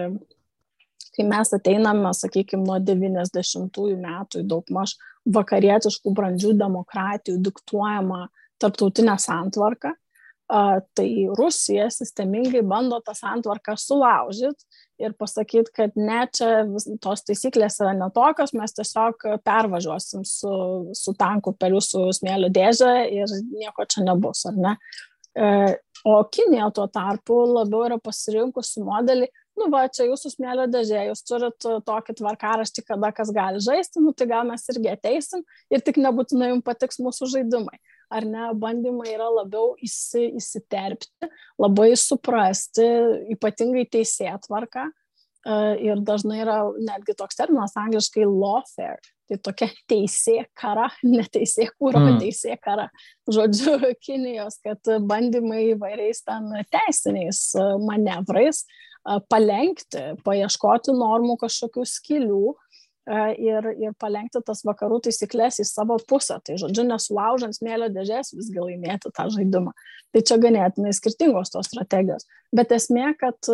[1.15, 4.97] kai mes ateiname, sakykime, nuo 90-ųjų metų į daugmaž
[5.35, 8.27] vakarietiškų brandžių demokratijų diktuojama
[8.61, 9.95] tarptautinė santvarka,
[10.49, 14.67] tai Rusija sistemingai bando tą santvarką sulaužyti
[15.01, 16.67] ir pasakyti, kad ne, čia
[17.03, 20.53] tos taisyklės yra netokios, mes tiesiog pervažiuosim su,
[20.95, 24.75] su tanku per jūsų smėlio dėžę ir nieko čia nebus, ar ne?
[25.35, 25.49] E,
[26.05, 31.25] o Kinija tuo tarpu labiau yra pasirinkusi modelį, nu va, čia jūsų smėlio dėžė, jūs
[31.27, 35.99] turit tokį tvarkaraštį, kada kas gali žaisti, nu tai gal mes irgi ateisim ir tik
[36.05, 37.81] nebūtinai jums patiks mūsų žaidimai
[38.13, 42.87] ar ne, bandymai yra labiau įsi, įsiterpti, labai suprasti,
[43.35, 44.89] ypatingai teisėtvarką.
[45.45, 48.97] E, ir dažnai yra netgi toks terminas angliškai lawfare,
[49.29, 52.23] tai tokia teisė kara, ne teisė kūro, mm.
[52.23, 52.89] teisė kara.
[53.31, 57.47] Žodžiu, Kinijos, kad bandymai įvairiais ten teisiniais
[57.85, 62.64] manevrais e, palengti, paieškoti normų kažkokių skilių, E,
[63.07, 66.39] ir, ir palengti tas vakarų taisyklės į savo pusę.
[66.45, 69.75] Tai žodžiu, nesulaužant smėlio dėžės visgi laimėti tą žaidimą.
[70.15, 72.25] Tai čia ganėtinai skirtingos tos strategijos.
[72.55, 73.51] Bet esmė, kad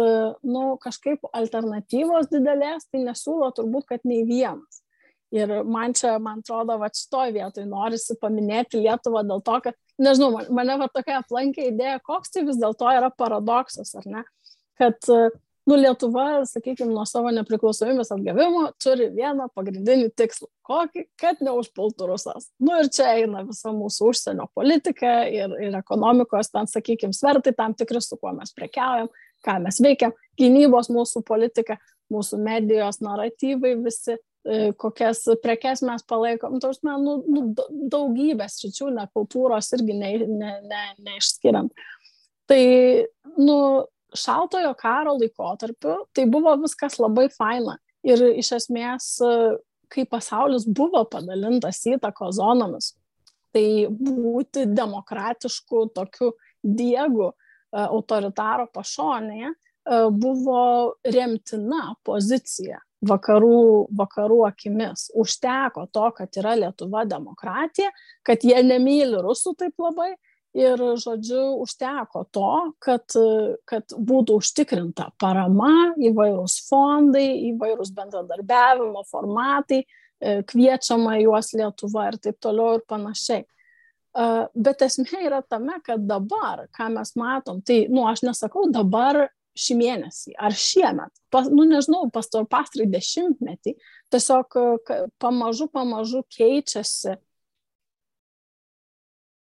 [0.47, 4.83] nu, kažkaip alternatyvos didelės, tai nesiūlo turbūt, kad nei vienas.
[5.35, 10.33] Ir man čia, man atrodo, va šitoj vietoj norisi paminėti Lietuvą dėl to, kad, nežinau,
[10.51, 14.25] mane va tokia aplankė idėja, koks tai vis dėlto yra paradoksas, ar ne?
[14.81, 15.31] Kad uh,
[15.69, 20.49] nu, Lietuva, sakykime, nuo savo nepriklausomybės atgavimo turi vieną pagrindinį tikslą.
[20.67, 21.05] Kokį?
[21.21, 22.49] Kad neužpultų rusas.
[22.63, 27.75] Nu ir čia eina visa mūsų užsienio politika ir, ir ekonomikos, ten, sakykime, svertai tam
[27.79, 29.11] tikri, su kuo mes prekiaujam,
[29.47, 31.79] ką mes veikiam, gynybos mūsų politika,
[32.11, 37.47] mūsų medijos naratyvai visi, e, kokias prekes mes palaikom, nu, tausme, nu, nu,
[37.93, 41.71] daugybės ryčių, ne kultūros irgi ne, ne, ne, neišskiriam.
[42.51, 42.63] Tai,
[43.39, 43.57] nu,
[44.17, 47.77] šaltojo karo laikotarpiu tai buvo viskas labai faina.
[48.07, 49.11] Ir iš esmės,
[49.93, 52.95] kai pasaulis buvo padalintas įtako zonomis,
[53.53, 56.33] tai būti demokratišku tokiu
[56.63, 57.35] diegu e,
[57.83, 59.57] autoritaro pašonėje e,
[60.13, 60.63] buvo
[61.05, 62.81] remtina pozicija.
[63.01, 65.07] vakarų, vakarų akimis.
[65.17, 67.89] Užteko to, kad yra Lietuva demokratija,
[68.23, 70.11] kad jie nemyli rusų taip labai
[70.57, 72.51] ir, žodžiu, užteko to,
[72.83, 73.17] kad,
[73.69, 82.41] kad būtų užtikrinta parama, įvairūs fondai, įvairūs bendradarbiavimo formatai, e, kviečiama juos Lietuva ir taip
[82.43, 83.47] toliau ir panašiai.
[84.11, 89.77] Bet esmė yra tame, kad dabar, ką mes matom, tai, nu, aš nesakau dabar šį
[89.79, 93.77] mėnesį ar šiemet, pas, nu, nežinau, pastar pastarai dešimtmetį,
[94.11, 94.59] tiesiog
[95.23, 97.15] pamažu, pamažu keičiasi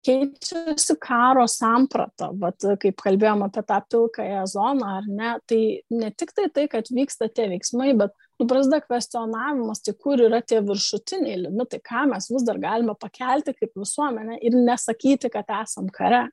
[0.06, 5.62] keičiasi karo samprata, vat, kaip kalbėjom apie tą pilkąją zoną, ar ne, tai
[5.94, 10.42] ne tik tai tai, kad vyksta tie veiksmai, bet nu, prasideda kvestionavimas, tai kur yra
[10.42, 15.90] tie viršutiniai limitai, ką mes vis dar galime pakelti kaip visuomenė ir nesakyti, kad esam
[15.94, 16.28] kare,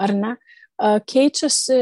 [0.00, 0.36] ar ne.
[0.80, 1.80] Keičiasi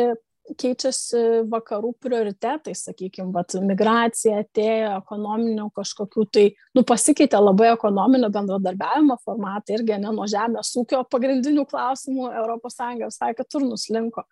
[0.58, 1.20] keičiasi
[1.50, 6.44] vakarų prioritetai, sakykime, vat, migracija atėjo, ekonominių kažkokių tai,
[6.76, 13.32] nu, pasikeitė labai ekonominio bendradarbiavimo formatai irgi ne nuo žemės ūkio pagrindinių klausimų ES visai
[13.38, 14.24] kitur nuslinko.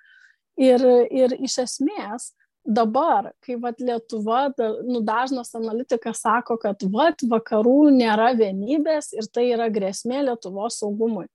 [0.56, 0.80] Ir,
[1.12, 2.30] ir iš esmės
[2.66, 4.48] dabar, kai vat, Lietuva,
[4.88, 11.28] nu, dažnas analitikas sako, kad vat, vakarų nėra vienybės ir tai yra grėsmė Lietuvos saugumui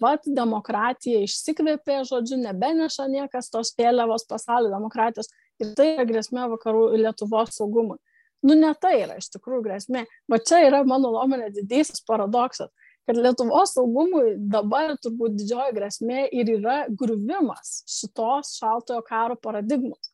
[0.00, 5.28] vat demokratija išsikvėpė, žodžiu, nebeneša niekas tos vėliavos pasaulio demokratijos
[5.60, 7.98] ir tai yra grėsmė vakarų Lietuvos saugumui.
[8.44, 10.04] Nu, ne tai yra iš tikrųjų grėsmė.
[10.28, 12.68] Va čia yra mano nuomonė didysis paradoksas,
[13.08, 20.12] kad Lietuvos saugumui dabar turbūt didžioji grėsmė ir yra griuvimas šitos šaltojo karo paradigmos.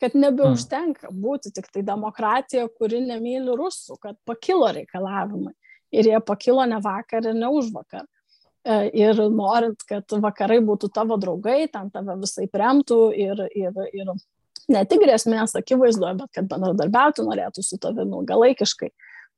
[0.00, 5.52] Kad nebeužtenka būti tik tai demokratija, kuri nemyli rusų, kad pakilo reikalavimai.
[5.92, 8.06] Ir jie pakilo ne vakar ir ne už vakar.
[8.60, 14.10] E, ir norint, kad vakarai būtų tavo draugai, ten tave visai remtų ir, ir, ir
[14.68, 18.90] ne tik grėsmės akivaizdoje, bet kad bendradarbiauti norėtų su tavimi ilgalaikiškai.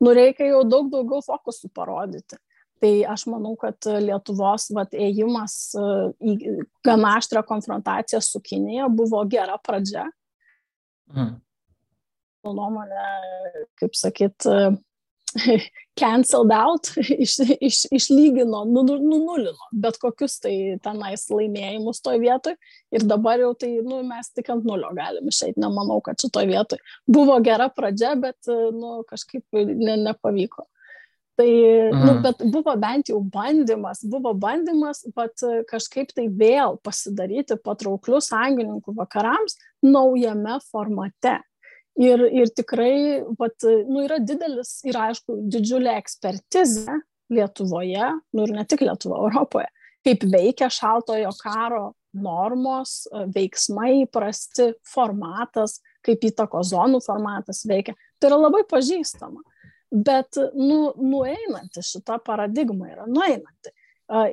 [0.02, 2.40] Nu, reikia jau daug daugiau fokusų parodyti.
[2.82, 5.86] Tai aš manau, kad Lietuvos vat, ėjimas e,
[6.18, 10.08] į gana aštrą konfrontaciją su Kinėje buvo gera pradžia.
[11.14, 11.36] Mm.
[12.42, 13.06] Nuomonė,
[13.78, 14.48] kaip sakyt,
[16.00, 16.88] cancelled out,
[17.24, 20.54] iš, iš, išlygino, nu, nu, nunulino bet kokius tai
[20.84, 22.56] tenais laimėjimus toj vietoj
[22.94, 26.82] ir dabar jau tai nu, mes tik ant nulio galim išeiti, nemanau, kad šitoj vietoj
[27.06, 30.66] buvo gera pradžia, bet nu, kažkaip ne, nepavyko.
[31.36, 32.06] Tai, nu, mhm.
[32.06, 38.92] nu, bet buvo bent jau bandymas, buvo bandymas, bet kažkaip tai vėl pasidaryti patrauklių sąjungininkų
[38.98, 41.38] vakarams naujame formate.
[42.00, 48.64] Ir, ir tikrai, vat, nu, yra didelis ir aišku, didžiulė ekspertizė Lietuvoje, nu ir ne
[48.68, 49.68] tik Lietuvoje, Europoje,
[50.06, 53.02] kaip veikia šaltojo karo normos,
[53.34, 57.94] veiksmai įprasti, formatas, kaip įtako zonų formatas veikia.
[58.20, 59.40] Tai yra labai pažįstama.
[59.92, 63.72] Bet nu, nueinanti šita paradigma yra nueinanti.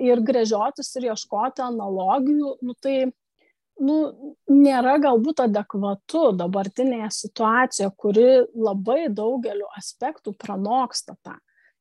[0.03, 3.11] Ir grėžiotis ir ieškoti analogijų, nu, tai
[3.83, 3.97] nu,
[4.51, 11.37] nėra galbūt adekvatu dabartinėje situacijoje, kuri labai daugeliu aspektų pranoksta tą.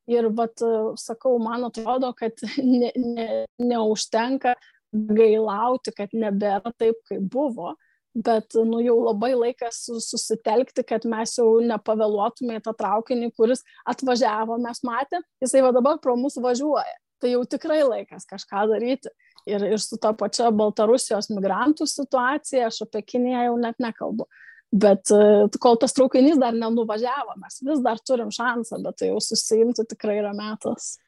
[0.09, 0.57] Ir, vat,
[0.97, 4.55] sakau, man atrodo, kad ne, ne, neužtenka
[4.93, 7.75] gailauti, kad nebėra taip, kaip buvo,
[8.17, 14.57] bet nu, jau labai laikas susitelkti, kad mes jau nepavėluotume į tą traukinį, kuris atvažiavo,
[14.65, 16.97] mes matėme, jisai va dabar pro mus važiuoja.
[17.19, 19.11] Tai jau tikrai laikas kažką daryti
[19.49, 24.29] ir, ir su ta pačia Baltarusijos migrantų situacija, aš apie Kiniją jau net nekalbu.
[24.69, 29.21] Bet e, kol tas traukinys dar nenuvažiavo, mes vis dar turim šansą, bet tai jau
[29.25, 30.99] susijimti tikrai yra metas.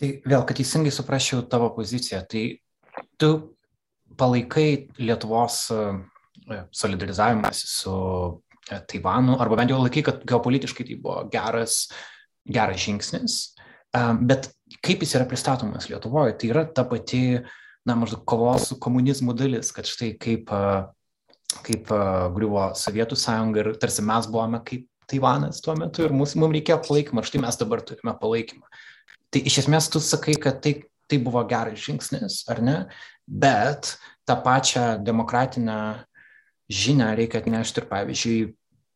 [0.00, 2.44] Tai vėl, kad teisingai suprasčiau tavo poziciją, tai
[3.20, 3.32] tu
[4.18, 4.68] palaikai
[5.02, 7.94] Lietuvos e, solidarizavimas su
[8.70, 11.82] e, Taivanu, arba bent jau laikai, kad geopolitiškai tai buvo geras,
[12.48, 13.36] geras žingsnis,
[14.24, 14.48] bet
[14.82, 17.40] kaip jis yra pristatomas Lietuvoje, tai yra ta pati,
[17.86, 20.52] na, maždaug kovos su komunizmu dalis, kad štai kaip,
[21.64, 21.92] kaip
[22.36, 26.82] griuvo Sovietų sąjunga ir tarsi mes buvome kaip Taivanas tuo metu ir mums, mums reikėjo
[26.84, 28.66] palaikymą, štai mes dabar turime palaikymą.
[29.32, 30.74] Tai iš esmės tu sakai, kad tai,
[31.08, 32.76] tai buvo geras žingsnis, ar ne,
[33.24, 33.94] bet
[34.28, 35.78] tą pačią demokratinę
[36.68, 38.38] žinią reikia atnešti ir, pavyzdžiui,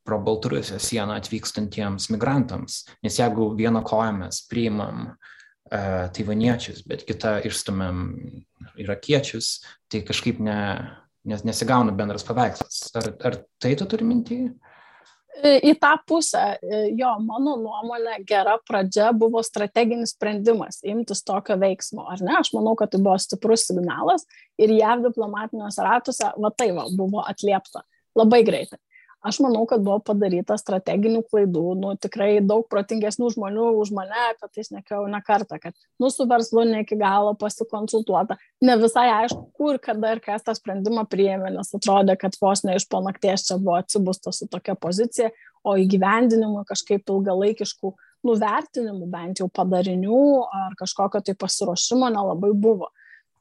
[0.04, 2.82] pro Baltarusijos sieną atvykstantiems migrantams.
[3.06, 5.32] Nes jeigu vieną koją mes priimam uh,
[5.72, 8.02] taivaniečius, bet kitą išstumėm
[8.82, 9.54] irakiečius,
[9.92, 10.58] tai kažkaip ne,
[11.28, 12.84] nes, nesigauna bendras paveikslas.
[12.98, 14.38] Ar, ar tai tu turi mintį?
[15.32, 21.56] E, į tą pusę, e, jo, mano nuomonė, gera pradžia buvo strateginis sprendimas imtis tokio
[21.60, 22.36] veiksmo, ar ne?
[22.42, 24.26] Aš manau, kad tai buvo stiprus signalas
[24.60, 27.86] ir JAV diplomatiniuose ratuose, va tai va, buvo atliepta
[28.18, 28.78] labai greitai.
[29.22, 34.48] Aš manau, kad buvo padaryta strateginių klaidų, nu, tikrai daug protingesnių žmonių už mane apie
[34.50, 38.34] tai šnekėjau ne kartą, kad nu, su verslu ne iki galo pasikonsultuota,
[38.66, 42.74] ne visai aišku, kur, kada ir kas tą sprendimą priėmė, nes atrodė, kad vos ne
[42.80, 45.30] iš panakties čia buvo atsibusta su tokia pozicija,
[45.62, 47.92] o įgyvendinimui kažkaip ilgalaikiškų
[48.26, 52.90] nuvertinimų, bent jau padarinių ar kažkokio tai pasiruošimo nelabai buvo.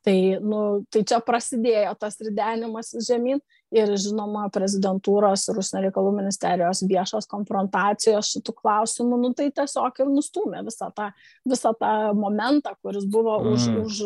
[0.05, 3.41] Tai, nu, tai čia prasidėjo tas ridenimas žemyn
[3.75, 10.11] ir, žinoma, prezidentūros ir užsienio reikalų ministerijos viešos konfrontacijos šitų klausimų, nu, tai tiesiog ir
[10.11, 11.11] nustumė visą tą,
[11.47, 13.55] visą tą momentą, kuris buvo mm.
[13.55, 14.03] už, už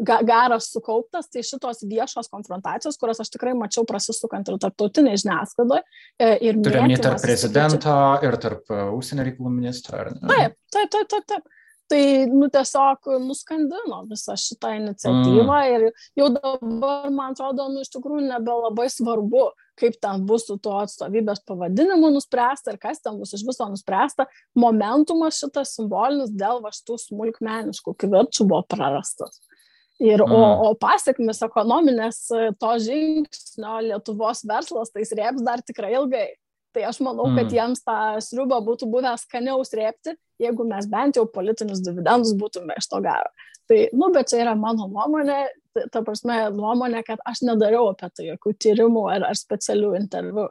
[0.00, 5.82] garas sukauptas, tai šitos viešos konfrontacijos, kurias aš tikrai mačiau prasisukant ir tarptautiniai žiniasklaidoje.
[6.64, 10.04] Turime tarp prezidento ir tarp e, užsienio reikalų ministro?
[10.22, 11.26] Taip, taip, taip, taip.
[11.34, 11.59] taip
[11.90, 15.74] tai nu tiesiog nuskandino visą šitą iniciatyvą mm.
[15.74, 15.86] ir
[16.20, 19.48] jau dabar, man atrodo, nu iš tikrųjų nebelabai svarbu,
[19.80, 24.28] kaip ten bus su tuo atstovybės pavadinimu nuspręsta ir kas ten bus iš viso nuspręsta.
[24.58, 29.40] Momentumas šitas simbolinis dėl va šitų smulkmeniškų kivirčių buvo prarastas.
[30.00, 30.32] Ir, mm.
[30.32, 32.22] o, o pasiekmes ekonominės
[32.60, 36.28] to žingsnio Lietuvos verslas tai rėps dar tikrai ilgai.
[36.74, 37.54] Tai aš manau, kad mm.
[37.56, 42.86] jiems tą sriubą būtų buvę skaniau srėpti, jeigu mes bent jau politinius dividendus būtume iš
[42.92, 43.48] to gavę.
[43.70, 45.40] Tai, nu, bet čia yra mano nuomonė,
[45.94, 50.48] ta prasme, nuomonė, kad aš nedariau apie tai jokių tyrimų ar, ar specialių interviu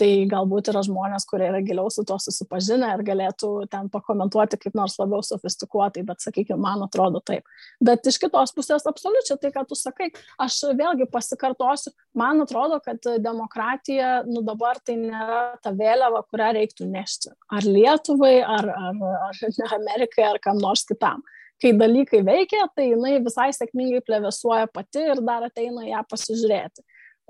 [0.00, 4.76] tai galbūt yra žmonės, kurie yra giliau su tuo susipažinę ir galėtų ten pakomentuoti kaip
[4.78, 7.48] nors labiau sofistikuotai, bet sakykime, man atrodo taip.
[7.84, 13.10] Bet iš kitos pusės absoliučiai tai, ką tu sakai, aš vėlgi pasikartosiu, man atrodo, kad
[13.22, 17.34] demokratija, nu dabar tai nėra ta vėliava, kurią reiktų nešti.
[17.52, 21.22] Ar Lietuvai, ar, ar, ar Amerikai, ar kam nors kitam
[21.60, 26.80] kai dalykai veikia, tai jinai visai sėkmingai plevesuoja pati ir dar ateina ją pasižiūrėti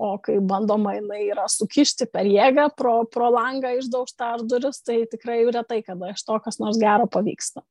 [0.01, 5.03] o kai bandoma jinai yra sukišti per jėgą pro, pro langą išdaužtą ar duris, tai
[5.11, 7.63] tikrai retai kada iš to kas nors gero pavyksta.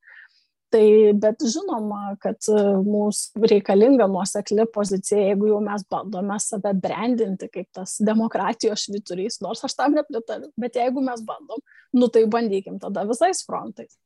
[0.71, 0.83] Tai,
[1.19, 7.67] bet žinoma, kad e, mums reikalinga nuosekli pozicija, jeigu jau mes bandome save brandinti kaip
[7.75, 11.59] tas demokratijos šviturys, nors aš tam nepritariu, bet jeigu mes bandom,
[11.99, 13.97] nu tai bandykim tada visais frontais.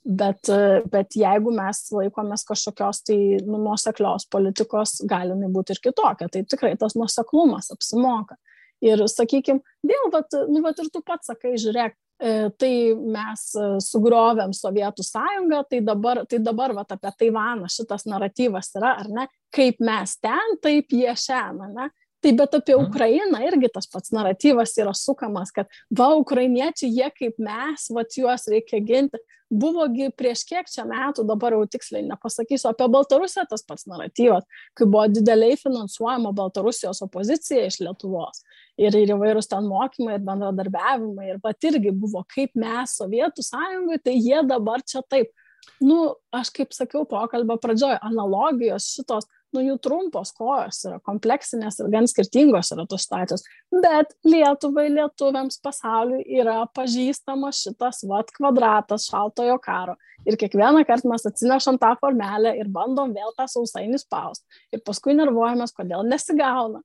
[0.00, 0.48] Bet,
[0.88, 6.30] bet jeigu mes laikomės kažkokios tai nu, nuoseklios politikos, gali jinai būti ir kitokia.
[6.32, 8.38] Tai tikrai tas nuoseklumas apsimoka.
[8.80, 13.66] Ir, sakykime, vėl, vat, nu, vat ir tu pats sakai, žiūrėk, e, tai mes e,
[13.84, 19.26] sugriovėm Sovietų sąjungą, tai dabar, tai dabar vat, apie Taivaną šitas naratyvas yra, ar ne,
[19.52, 21.90] kaip mes ten, taip jie šiandien, ne?
[22.20, 22.88] Tai bet apie mhm.
[22.90, 28.48] Ukrainą irgi tas pats naratyvas yra sukamas, kad va, ukrainiečiai, jie kaip mes, va, juos
[28.52, 29.20] reikia ginti.
[29.50, 34.44] Buvogi prieš kiek čia metų, dabar jau tiksliai nepasakysiu, apie Baltarusiją tas pats naratyvas,
[34.78, 38.44] kai buvo dideliai finansuojama Baltarusijos opozicija iš Lietuvos.
[38.78, 41.32] Ir, ir įvairūs ten mokymai ir bendradarbiavimai.
[41.32, 45.34] Ir pat irgi buvo kaip mes Sovietų sąjungai, tai jie dabar čia taip.
[45.82, 45.98] Nu,
[46.30, 49.26] aš kaip sakiau pokalbio pradžioje, analogijos šitos
[49.56, 53.44] nu jų trumpos kojos yra kompleksinės ir gan skirtingos yra tos situacijos.
[53.82, 59.96] Bet Lietuvai, lietuviams, pasauliui yra pažįstamas šitas vat kvadratas šaltojo karo.
[60.28, 64.44] Ir kiekvieną kartą mes atsinešam tą formelę ir bandom vėl tą sausainį spaust.
[64.74, 66.82] Ir paskui nervuojamės, kodėl nesigauna.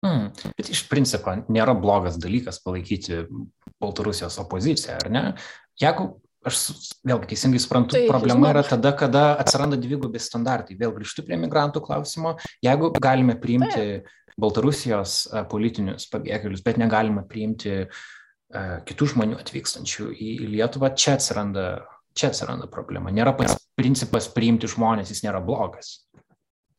[0.00, 0.30] Hmm.
[0.56, 3.26] Bet iš principo nėra blogas dalykas palaikyti
[3.80, 5.22] Baltarusijos opoziciją, ar ne?
[5.80, 6.14] Jeigu
[6.46, 6.60] aš
[7.06, 8.54] vėlgi teisingai suprantu, tai, problema žinoma.
[8.54, 10.78] yra tada, kada atsiranda dvigubi standartai.
[10.80, 12.36] Vėl grįžtu prie migrantų klausimo.
[12.64, 14.16] Jeigu galime priimti Taip.
[14.40, 17.98] Baltarusijos politinius pabėgėlius, bet negalime priimti uh,
[18.88, 21.66] kitų žmonių atvykstančių į, į Lietuvą, čia atsiranda,
[22.16, 23.12] čia atsiranda problema.
[23.14, 26.00] Nėra pats principas priimti žmonės, jis nėra blogas.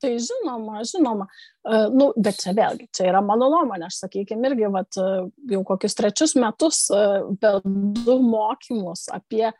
[0.02, 1.28] Tai žinoma, žinoma.
[1.62, 5.62] Uh, nu, bet čia vėlgi, čia yra mano nuomonė, aš sakykime, irgi vat, uh, jau
[5.68, 9.52] kokius trečius metus uh, vedu mokymus apie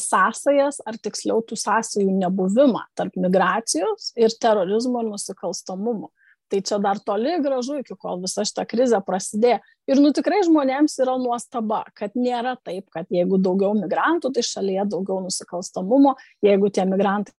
[0.00, 6.08] sąsajas, ar tiksliau tų sąsajų nebuvimą tarp migracijos ir terorizmo ir nusikalstamumo.
[6.48, 9.58] Tai čia dar toli gražu iki kol visa šita krizė prasidėjo.
[9.92, 14.88] Ir nu tikrai žmonėms yra nuostaba, kad nėra taip, kad jeigu daugiau migrantų, tai šalyje
[14.94, 17.36] daugiau nusikalstamumo, jeigu tie migrantai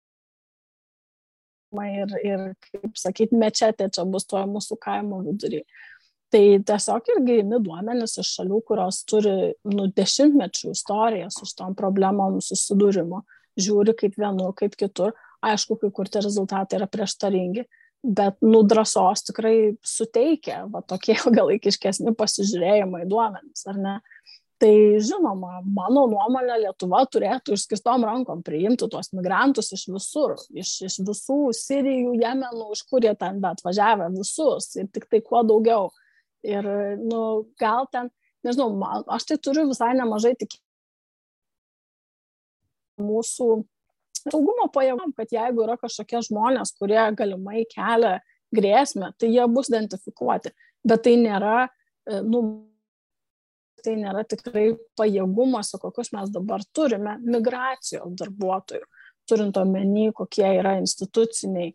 [1.73, 5.65] ir, ir kaip sakyti, mečetė čia bus toje mūsų kaimo vidury.
[6.33, 9.35] Tai tiesiog irgi imi duomenis iš šalių, kurios turi
[9.69, 13.23] nu, dešimtmečių istoriją su šitom problemom susidūrimo,
[13.59, 15.15] žiūri kaip vienur, kaip kitur.
[15.45, 17.65] Aišku, kai kur tie rezultatai yra prieštaringi,
[18.03, 19.57] bet nu drąsos tikrai
[19.87, 23.97] suteikia va, tokie galaikiškesni pasižiūrėjimai duomenys, ar ne?
[24.59, 30.97] Tai žinoma, mano nuomonė, Lietuva turėtų išskistom rankom priimti tuos migrantus iš visur, iš, iš
[31.07, 35.93] visų Sirijų, Jemenų, iš kur jie ten bet važiavę visus ir tik tai kuo daugiau.
[36.43, 36.67] Ir
[36.99, 37.21] nu,
[37.63, 38.11] gal ten,
[38.47, 40.59] nežinau, man, aš tai turiu visai nemažai tik
[42.99, 43.49] mūsų
[44.25, 48.19] saugumo pajėgom, kad jeigu yra kažkokie žmonės, kurie galimai kelia
[48.55, 50.51] grėsmę, tai jie bus identifikuoti.
[50.87, 51.69] Bet tai nėra,
[52.09, 52.43] e, nu,
[53.85, 58.85] tai nėra tikrai pajėgumuose, kokius mes dabar turime migracijos darbuotojų,
[59.29, 61.75] turint omeny, kokie yra instituciniai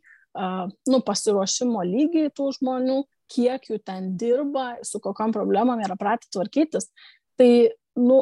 [0.90, 6.90] nu, pasiruošimo lygiai tų žmonių, kiek jų ten dirba, su kokiam problemam yra pratę tvarkytis.
[7.40, 7.50] Tai,
[7.98, 8.20] nu,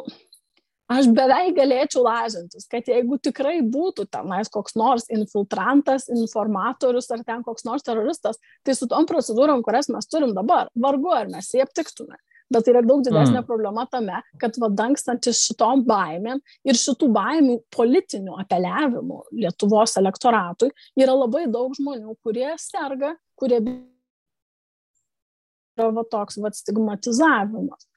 [0.92, 7.44] aš beveik galėčiau lažintis, kad jeigu tikrai būtų tenais koks nors infiltrantas, informatorius ar ten
[7.46, 11.64] koks nors teroristas, tai su tom procedūrom, kurias mes turim dabar, vargu ar mes jį
[11.64, 12.20] aptiktume.
[12.52, 13.46] Bet tai yra daug didesnė mm.
[13.48, 21.46] problema tame, kad vadangstantis šitom baimėm ir šitų baimių politinių apeliavimų Lietuvos elektoratui yra labai
[21.52, 23.62] daug žmonių, kurie serga, kurie
[25.78, 27.88] yra va toks va stigmatizavimas.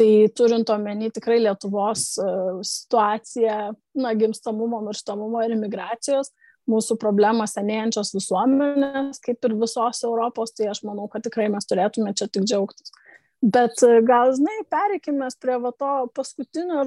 [0.00, 2.28] Tai turint omeny tikrai Lietuvos e,
[2.64, 3.58] situaciją,
[4.00, 6.32] na, gimstamumo, mirštamumo ir imigracijos,
[6.70, 12.14] mūsų problema senėjančios visuomenės, kaip ir visos Europos, tai aš manau, kad tikrai mes turėtume
[12.18, 12.94] čia tik džiaugtis.
[13.42, 16.84] Bet e, gal, žinai, pereikime prie va to paskutinio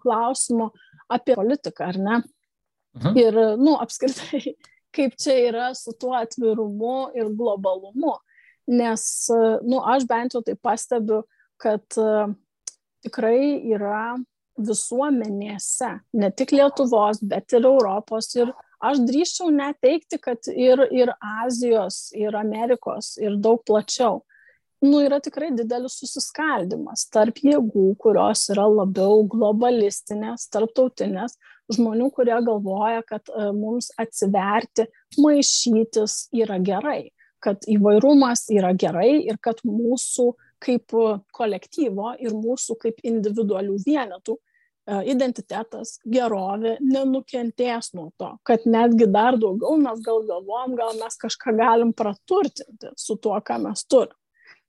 [0.00, 0.70] klausimo
[1.12, 2.16] apie politiką, ar ne?
[2.96, 3.18] Mhm.
[3.20, 4.56] Ir, nu, apskritai,
[4.96, 8.16] kaip čia yra su tuo atvirumu ir globalumu.
[8.72, 11.22] Nes, e, nu, aš bent jau tai pastebiu,
[11.60, 12.32] kad uh,
[13.04, 14.16] tikrai yra
[14.56, 15.88] visuomenėse,
[16.20, 18.52] ne tik Lietuvos, bet ir Europos ir
[18.84, 21.12] aš drįščiau net teikti, kad ir, ir
[21.44, 24.22] Azijos, ir Amerikos, ir daug plačiau.
[24.84, 31.38] Nu, yra tikrai didelis susiskaldimas tarp jėgų, kurios yra labiau globalistinės, tarptautinės,
[31.72, 34.84] žmonių, kurie galvoja, kad uh, mums atsiverti,
[35.16, 37.08] maišytis yra gerai,
[37.42, 40.92] kad įvairumas yra gerai ir kad mūsų kaip
[41.36, 44.45] kolektyvo ir mūsų kaip individualių vienetų E,
[44.86, 51.56] identitetas, gerovė nenukentės nuo to, kad netgi dar daugiau mes gal galvom, gal mes kažką
[51.58, 54.14] galim praturtinti su tuo, ką mes turime.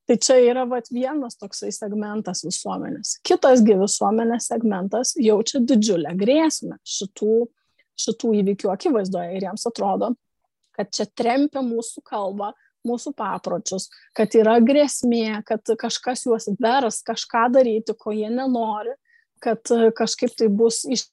[0.08, 3.18] Tai čia yra vat, vienas toksai segmentas visuomenės.
[3.28, 7.42] Kitasgi visuomenės segmentas jaučia didžiulę grėsmę šitų,
[8.00, 10.14] šitų įvykių akivaizdoje ir jiems atrodo,
[10.78, 12.54] kad čia trempia mūsų kalbą,
[12.88, 18.96] mūsų papročius, kad yra grėsmė, kad kažkas juos vers kažką daryti, ko jie nenori
[19.44, 21.08] kad e, kažkaip tai bus iš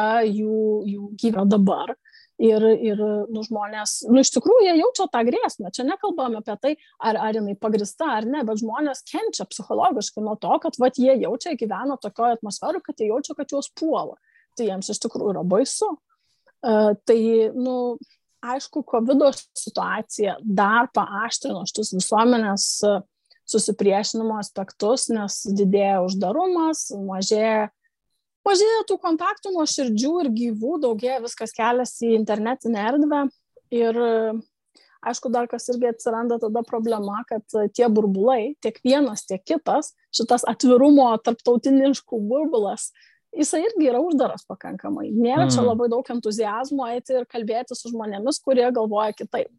[0.00, 1.96] jų, jų gyvena dabar.
[2.40, 2.96] Ir, ir
[3.28, 5.68] nu, žmonės, nu, iš tikrųjų, jie jaučia tą grėsmę.
[5.76, 10.38] Čia nekalbame apie tai, ar, ar jinai pagrista ar ne, bet žmonės kenčia psichologiškai nuo
[10.40, 14.16] to, kad vat, jie jaučia, gyvena tokioje atmosferoje, kad jie jaučia, kad juos puola.
[14.56, 15.90] Tai jiems iš tikrųjų yra baisu.
[16.64, 17.20] Uh, tai,
[17.52, 17.76] nu,
[18.40, 19.26] aišku, COVID
[19.60, 23.04] situacija dar paaštrino šitus visuomenės uh,
[23.50, 27.68] susipriešinimo aspektus, nes didėja uždarumas, mažėja,
[28.46, 33.26] mažėja tų kontaktų nuo širdžių ir gyvų, daugėja viskas keliasi į internetinę erdvę.
[33.74, 33.98] Ir
[35.06, 37.44] aišku, dar kas irgi atsiranda tada problema, kad
[37.76, 42.90] tie burbulai, tiek vienas, tiek kitas, šitas atvirumo tarptautiniškų burbulas,
[43.36, 45.10] jisai irgi yra uždaras pakankamai.
[45.14, 45.54] Nėra mm.
[45.54, 49.50] čia labai daug entuzijazmo eiti ir kalbėti su žmonėmis, kurie galvoja kitaip.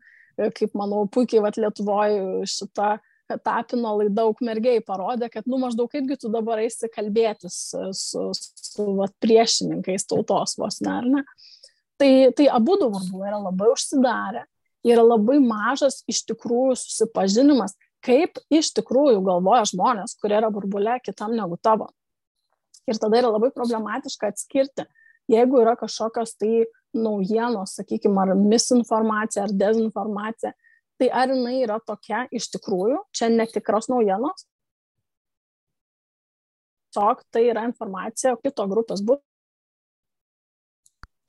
[0.58, 2.96] Kaip manau, puikiai vat, Lietuvoje šita
[3.40, 9.14] Tapino laida Ukmergiai parodė, kad, nu, maždaug kaipgi tu dabar eisi kalbėtis su, su, vat,
[9.24, 11.24] priešininkais tautos vos, ne, ar ne?
[12.02, 14.44] Tai, tai abu du burbulai yra labai užsidarę,
[14.88, 21.36] yra labai mažas iš tikrųjų susipažinimas, kaip iš tikrųjų galvoja žmonės, kurie yra burbulė kitam
[21.38, 21.92] negu tavo.
[22.90, 24.88] Ir tada yra labai problematiška atskirti,
[25.30, 26.66] jeigu yra kažkokios tai
[26.98, 30.52] naujienos, sakykime, ar misinformacija, ar dezinformacija,
[31.02, 34.45] tai ar jinai yra tokia iš tikrųjų, čia netikros naujienos,
[36.91, 39.26] tiesiog tai yra informacija kito grupės būtų.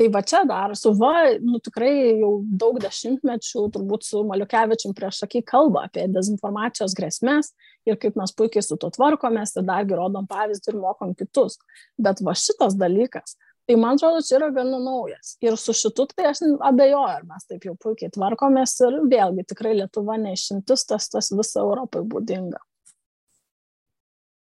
[0.02, 5.20] Tai va čia dar su va, nu tikrai jau daug dešimtmečių, turbūt su Maliukevičium prieš
[5.28, 7.52] akį kalba apie dezinformacijos grėsmės
[7.86, 11.60] ir kaip mes puikiai su to tvarkomės ir dargi rodom pavyzdį ir mokom kitus.
[11.96, 15.36] Bet va šitas dalykas, Tai man atrodo, čia yra gana naujas.
[15.44, 19.76] Ir su šitu tai aš abejoju, ar mes taip jau puikiai tvarkomės ir vėlgi tikrai
[19.78, 22.58] Lietuva neišimtis, tas tas visą Europai būdinga.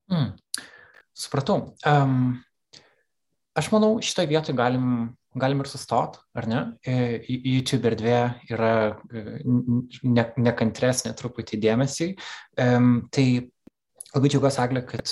[0.10, 0.32] Hmm.
[1.20, 1.74] Supratau.
[1.86, 2.40] Um,
[3.60, 4.88] aš manau, šitoje vietoje galim,
[5.36, 6.64] galim ir sustot, ar ne?
[7.28, 8.22] YouTube erdvė
[8.56, 8.72] yra
[9.12, 12.10] ne, nekantresnė truputį dėmesį.
[12.56, 13.28] Um, tai
[14.16, 15.12] labai džiaugiuosi, Aglė, kad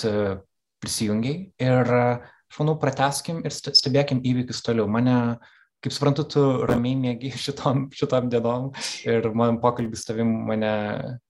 [0.80, 4.88] prisijungiai ir uh, aš manau, prateskim ir stebėkim įvykius toliau.
[4.90, 5.38] Mane
[5.84, 8.72] kaip suprantu, tu ramiai mėgi šitom, šitom dienom
[9.06, 10.72] ir man pokalbis tavim mane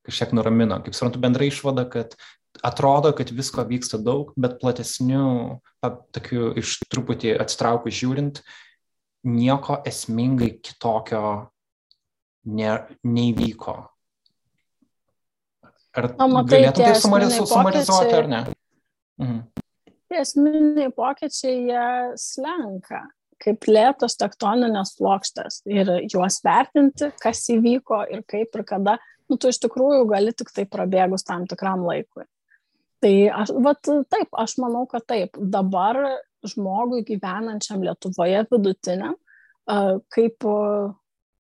[0.08, 0.80] kažkiek nuramino.
[0.84, 2.16] Kaip suprantu, bendrai išvada, kad
[2.64, 8.42] atrodo, kad visko vyksta daug, bet platesnių, tokių iš truputį atsitraukų žiūrint,
[9.28, 11.22] nieko esmingai kitokio
[12.48, 13.76] ne, neįvyko.
[15.98, 18.42] Ar Na, matai, galėtum tai sumarizuoti, sumarizuoti ar ne?
[19.22, 19.38] Mhm.
[20.08, 21.86] Tie esminiai pokyčiai jie
[22.16, 23.04] slenka
[23.42, 28.96] kaip lėtos tektoninės plokštės ir juos vertinti, kas įvyko ir kaip ir kada,
[29.30, 32.26] nu, tu iš tikrųjų gali tik tai prabėgus tam tikram laikui.
[32.98, 33.12] Tai
[33.44, 36.00] aš, vat, taip, aš manau, kad taip, dabar
[36.46, 39.14] žmogui gyvenančiam Lietuvoje vidutiniam,
[40.14, 40.48] kaip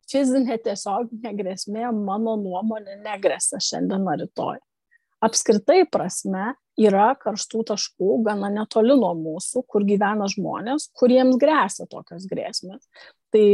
[0.08, 4.62] fizinė tiesioginė grėsmė, mano nuomonė, negresia šiandien ar rytoj.
[5.24, 12.28] Apskritai prasme, yra karštų taškų gana netoli nuo mūsų, kur gyvena žmonės, kuriems grėsia tokios
[12.30, 12.84] grėsmės.
[13.34, 13.44] Tai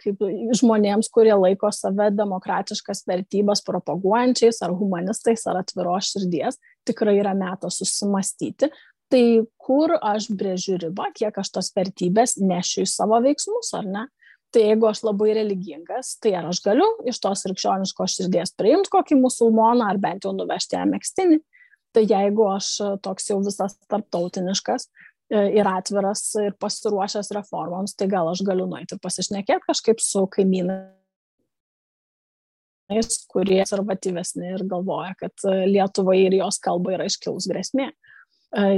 [0.00, 0.24] kaip
[0.58, 6.58] žmonėms, kurie laiko save demokratiškas vertybės propaguojančiais, ar humanistais, ar atviros širdies,
[6.88, 8.72] tikrai yra metas susimastyti.
[9.12, 9.24] Tai
[9.60, 14.06] kur aš brėžiu ribą, kiek aš tos vertybės nešiu į savo veiksmus, ar ne?
[14.54, 19.18] Tai jeigu aš labai religingas, tai ar aš galiu iš tos krikščioniškos širdies priimti kokį
[19.18, 21.40] musulmoną, ar bent jau nuvežti ją mėgstinį,
[21.94, 28.06] tai jeigu aš e, toks jau visas tarptautiniškas e, ir atviras ir pasiruošęs reformoms, tai
[28.12, 30.90] gal aš galiu nueiti ir pasišnekėti kažkaip su kaimynais,
[33.32, 37.92] kurie konservatyvesni ir galvoja, kad e, Lietuvai ir jos kalba yra iškilus grėsmė.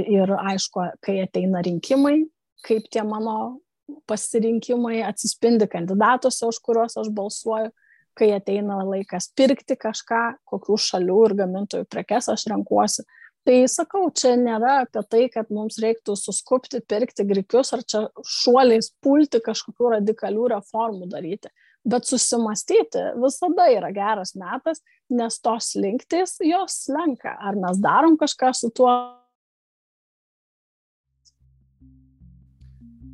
[0.09, 2.23] Ir aišku, kai ateina rinkimai,
[2.65, 3.61] kaip tie mano
[4.09, 7.69] pasirinkimai atsispindi kandidatuose, už kuriuos aš balsuoju,
[8.17, 13.05] kai ateina laikas pirkti kažką, kokių šalių ir gamintojų prekes aš renkuosi.
[13.47, 18.89] Tai sakau, čia nėra apie tai, kad mums reiktų suskupti, pirkti grikius ar čia šuoliais
[18.99, 21.53] pulti kažkokių radikalių reformų daryti.
[21.87, 27.37] Bet susimastyti visada yra geras metas, nes tos linktis jos slenka.
[27.39, 28.91] Ar mes darom kažką su tuo?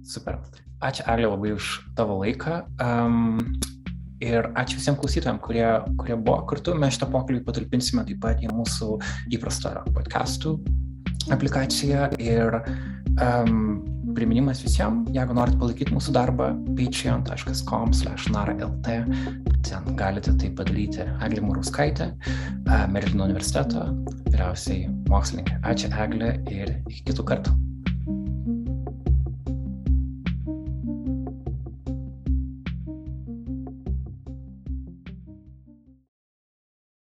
[0.02, 0.42] Super.
[0.84, 2.64] Ačiū, Arlė, labai už tavo laiką.
[2.82, 3.38] Um,
[4.24, 5.68] Ir ačiū visiems klausytojams, kurie,
[6.00, 6.76] kurie buvo kartu.
[6.80, 8.88] Mes šitą pokalbį patalpinsime taip pat į mūsų
[9.36, 10.50] įprastą podcastų
[11.34, 12.02] aplikaciją.
[12.24, 12.50] Ir
[13.20, 13.82] um,
[14.16, 16.48] priminimas visiems, jeigu norite palaikyti mūsų darbą,
[16.78, 18.88] patreon.com/nara.lt,
[19.68, 22.06] ten galite tai padaryti Eglė Murauskaitė,
[22.94, 23.82] Merlino universiteto
[24.30, 24.80] vyriausiai
[25.12, 25.54] mokslininkė.
[25.74, 27.52] Ačiū Eglė ir iki kitų kartų.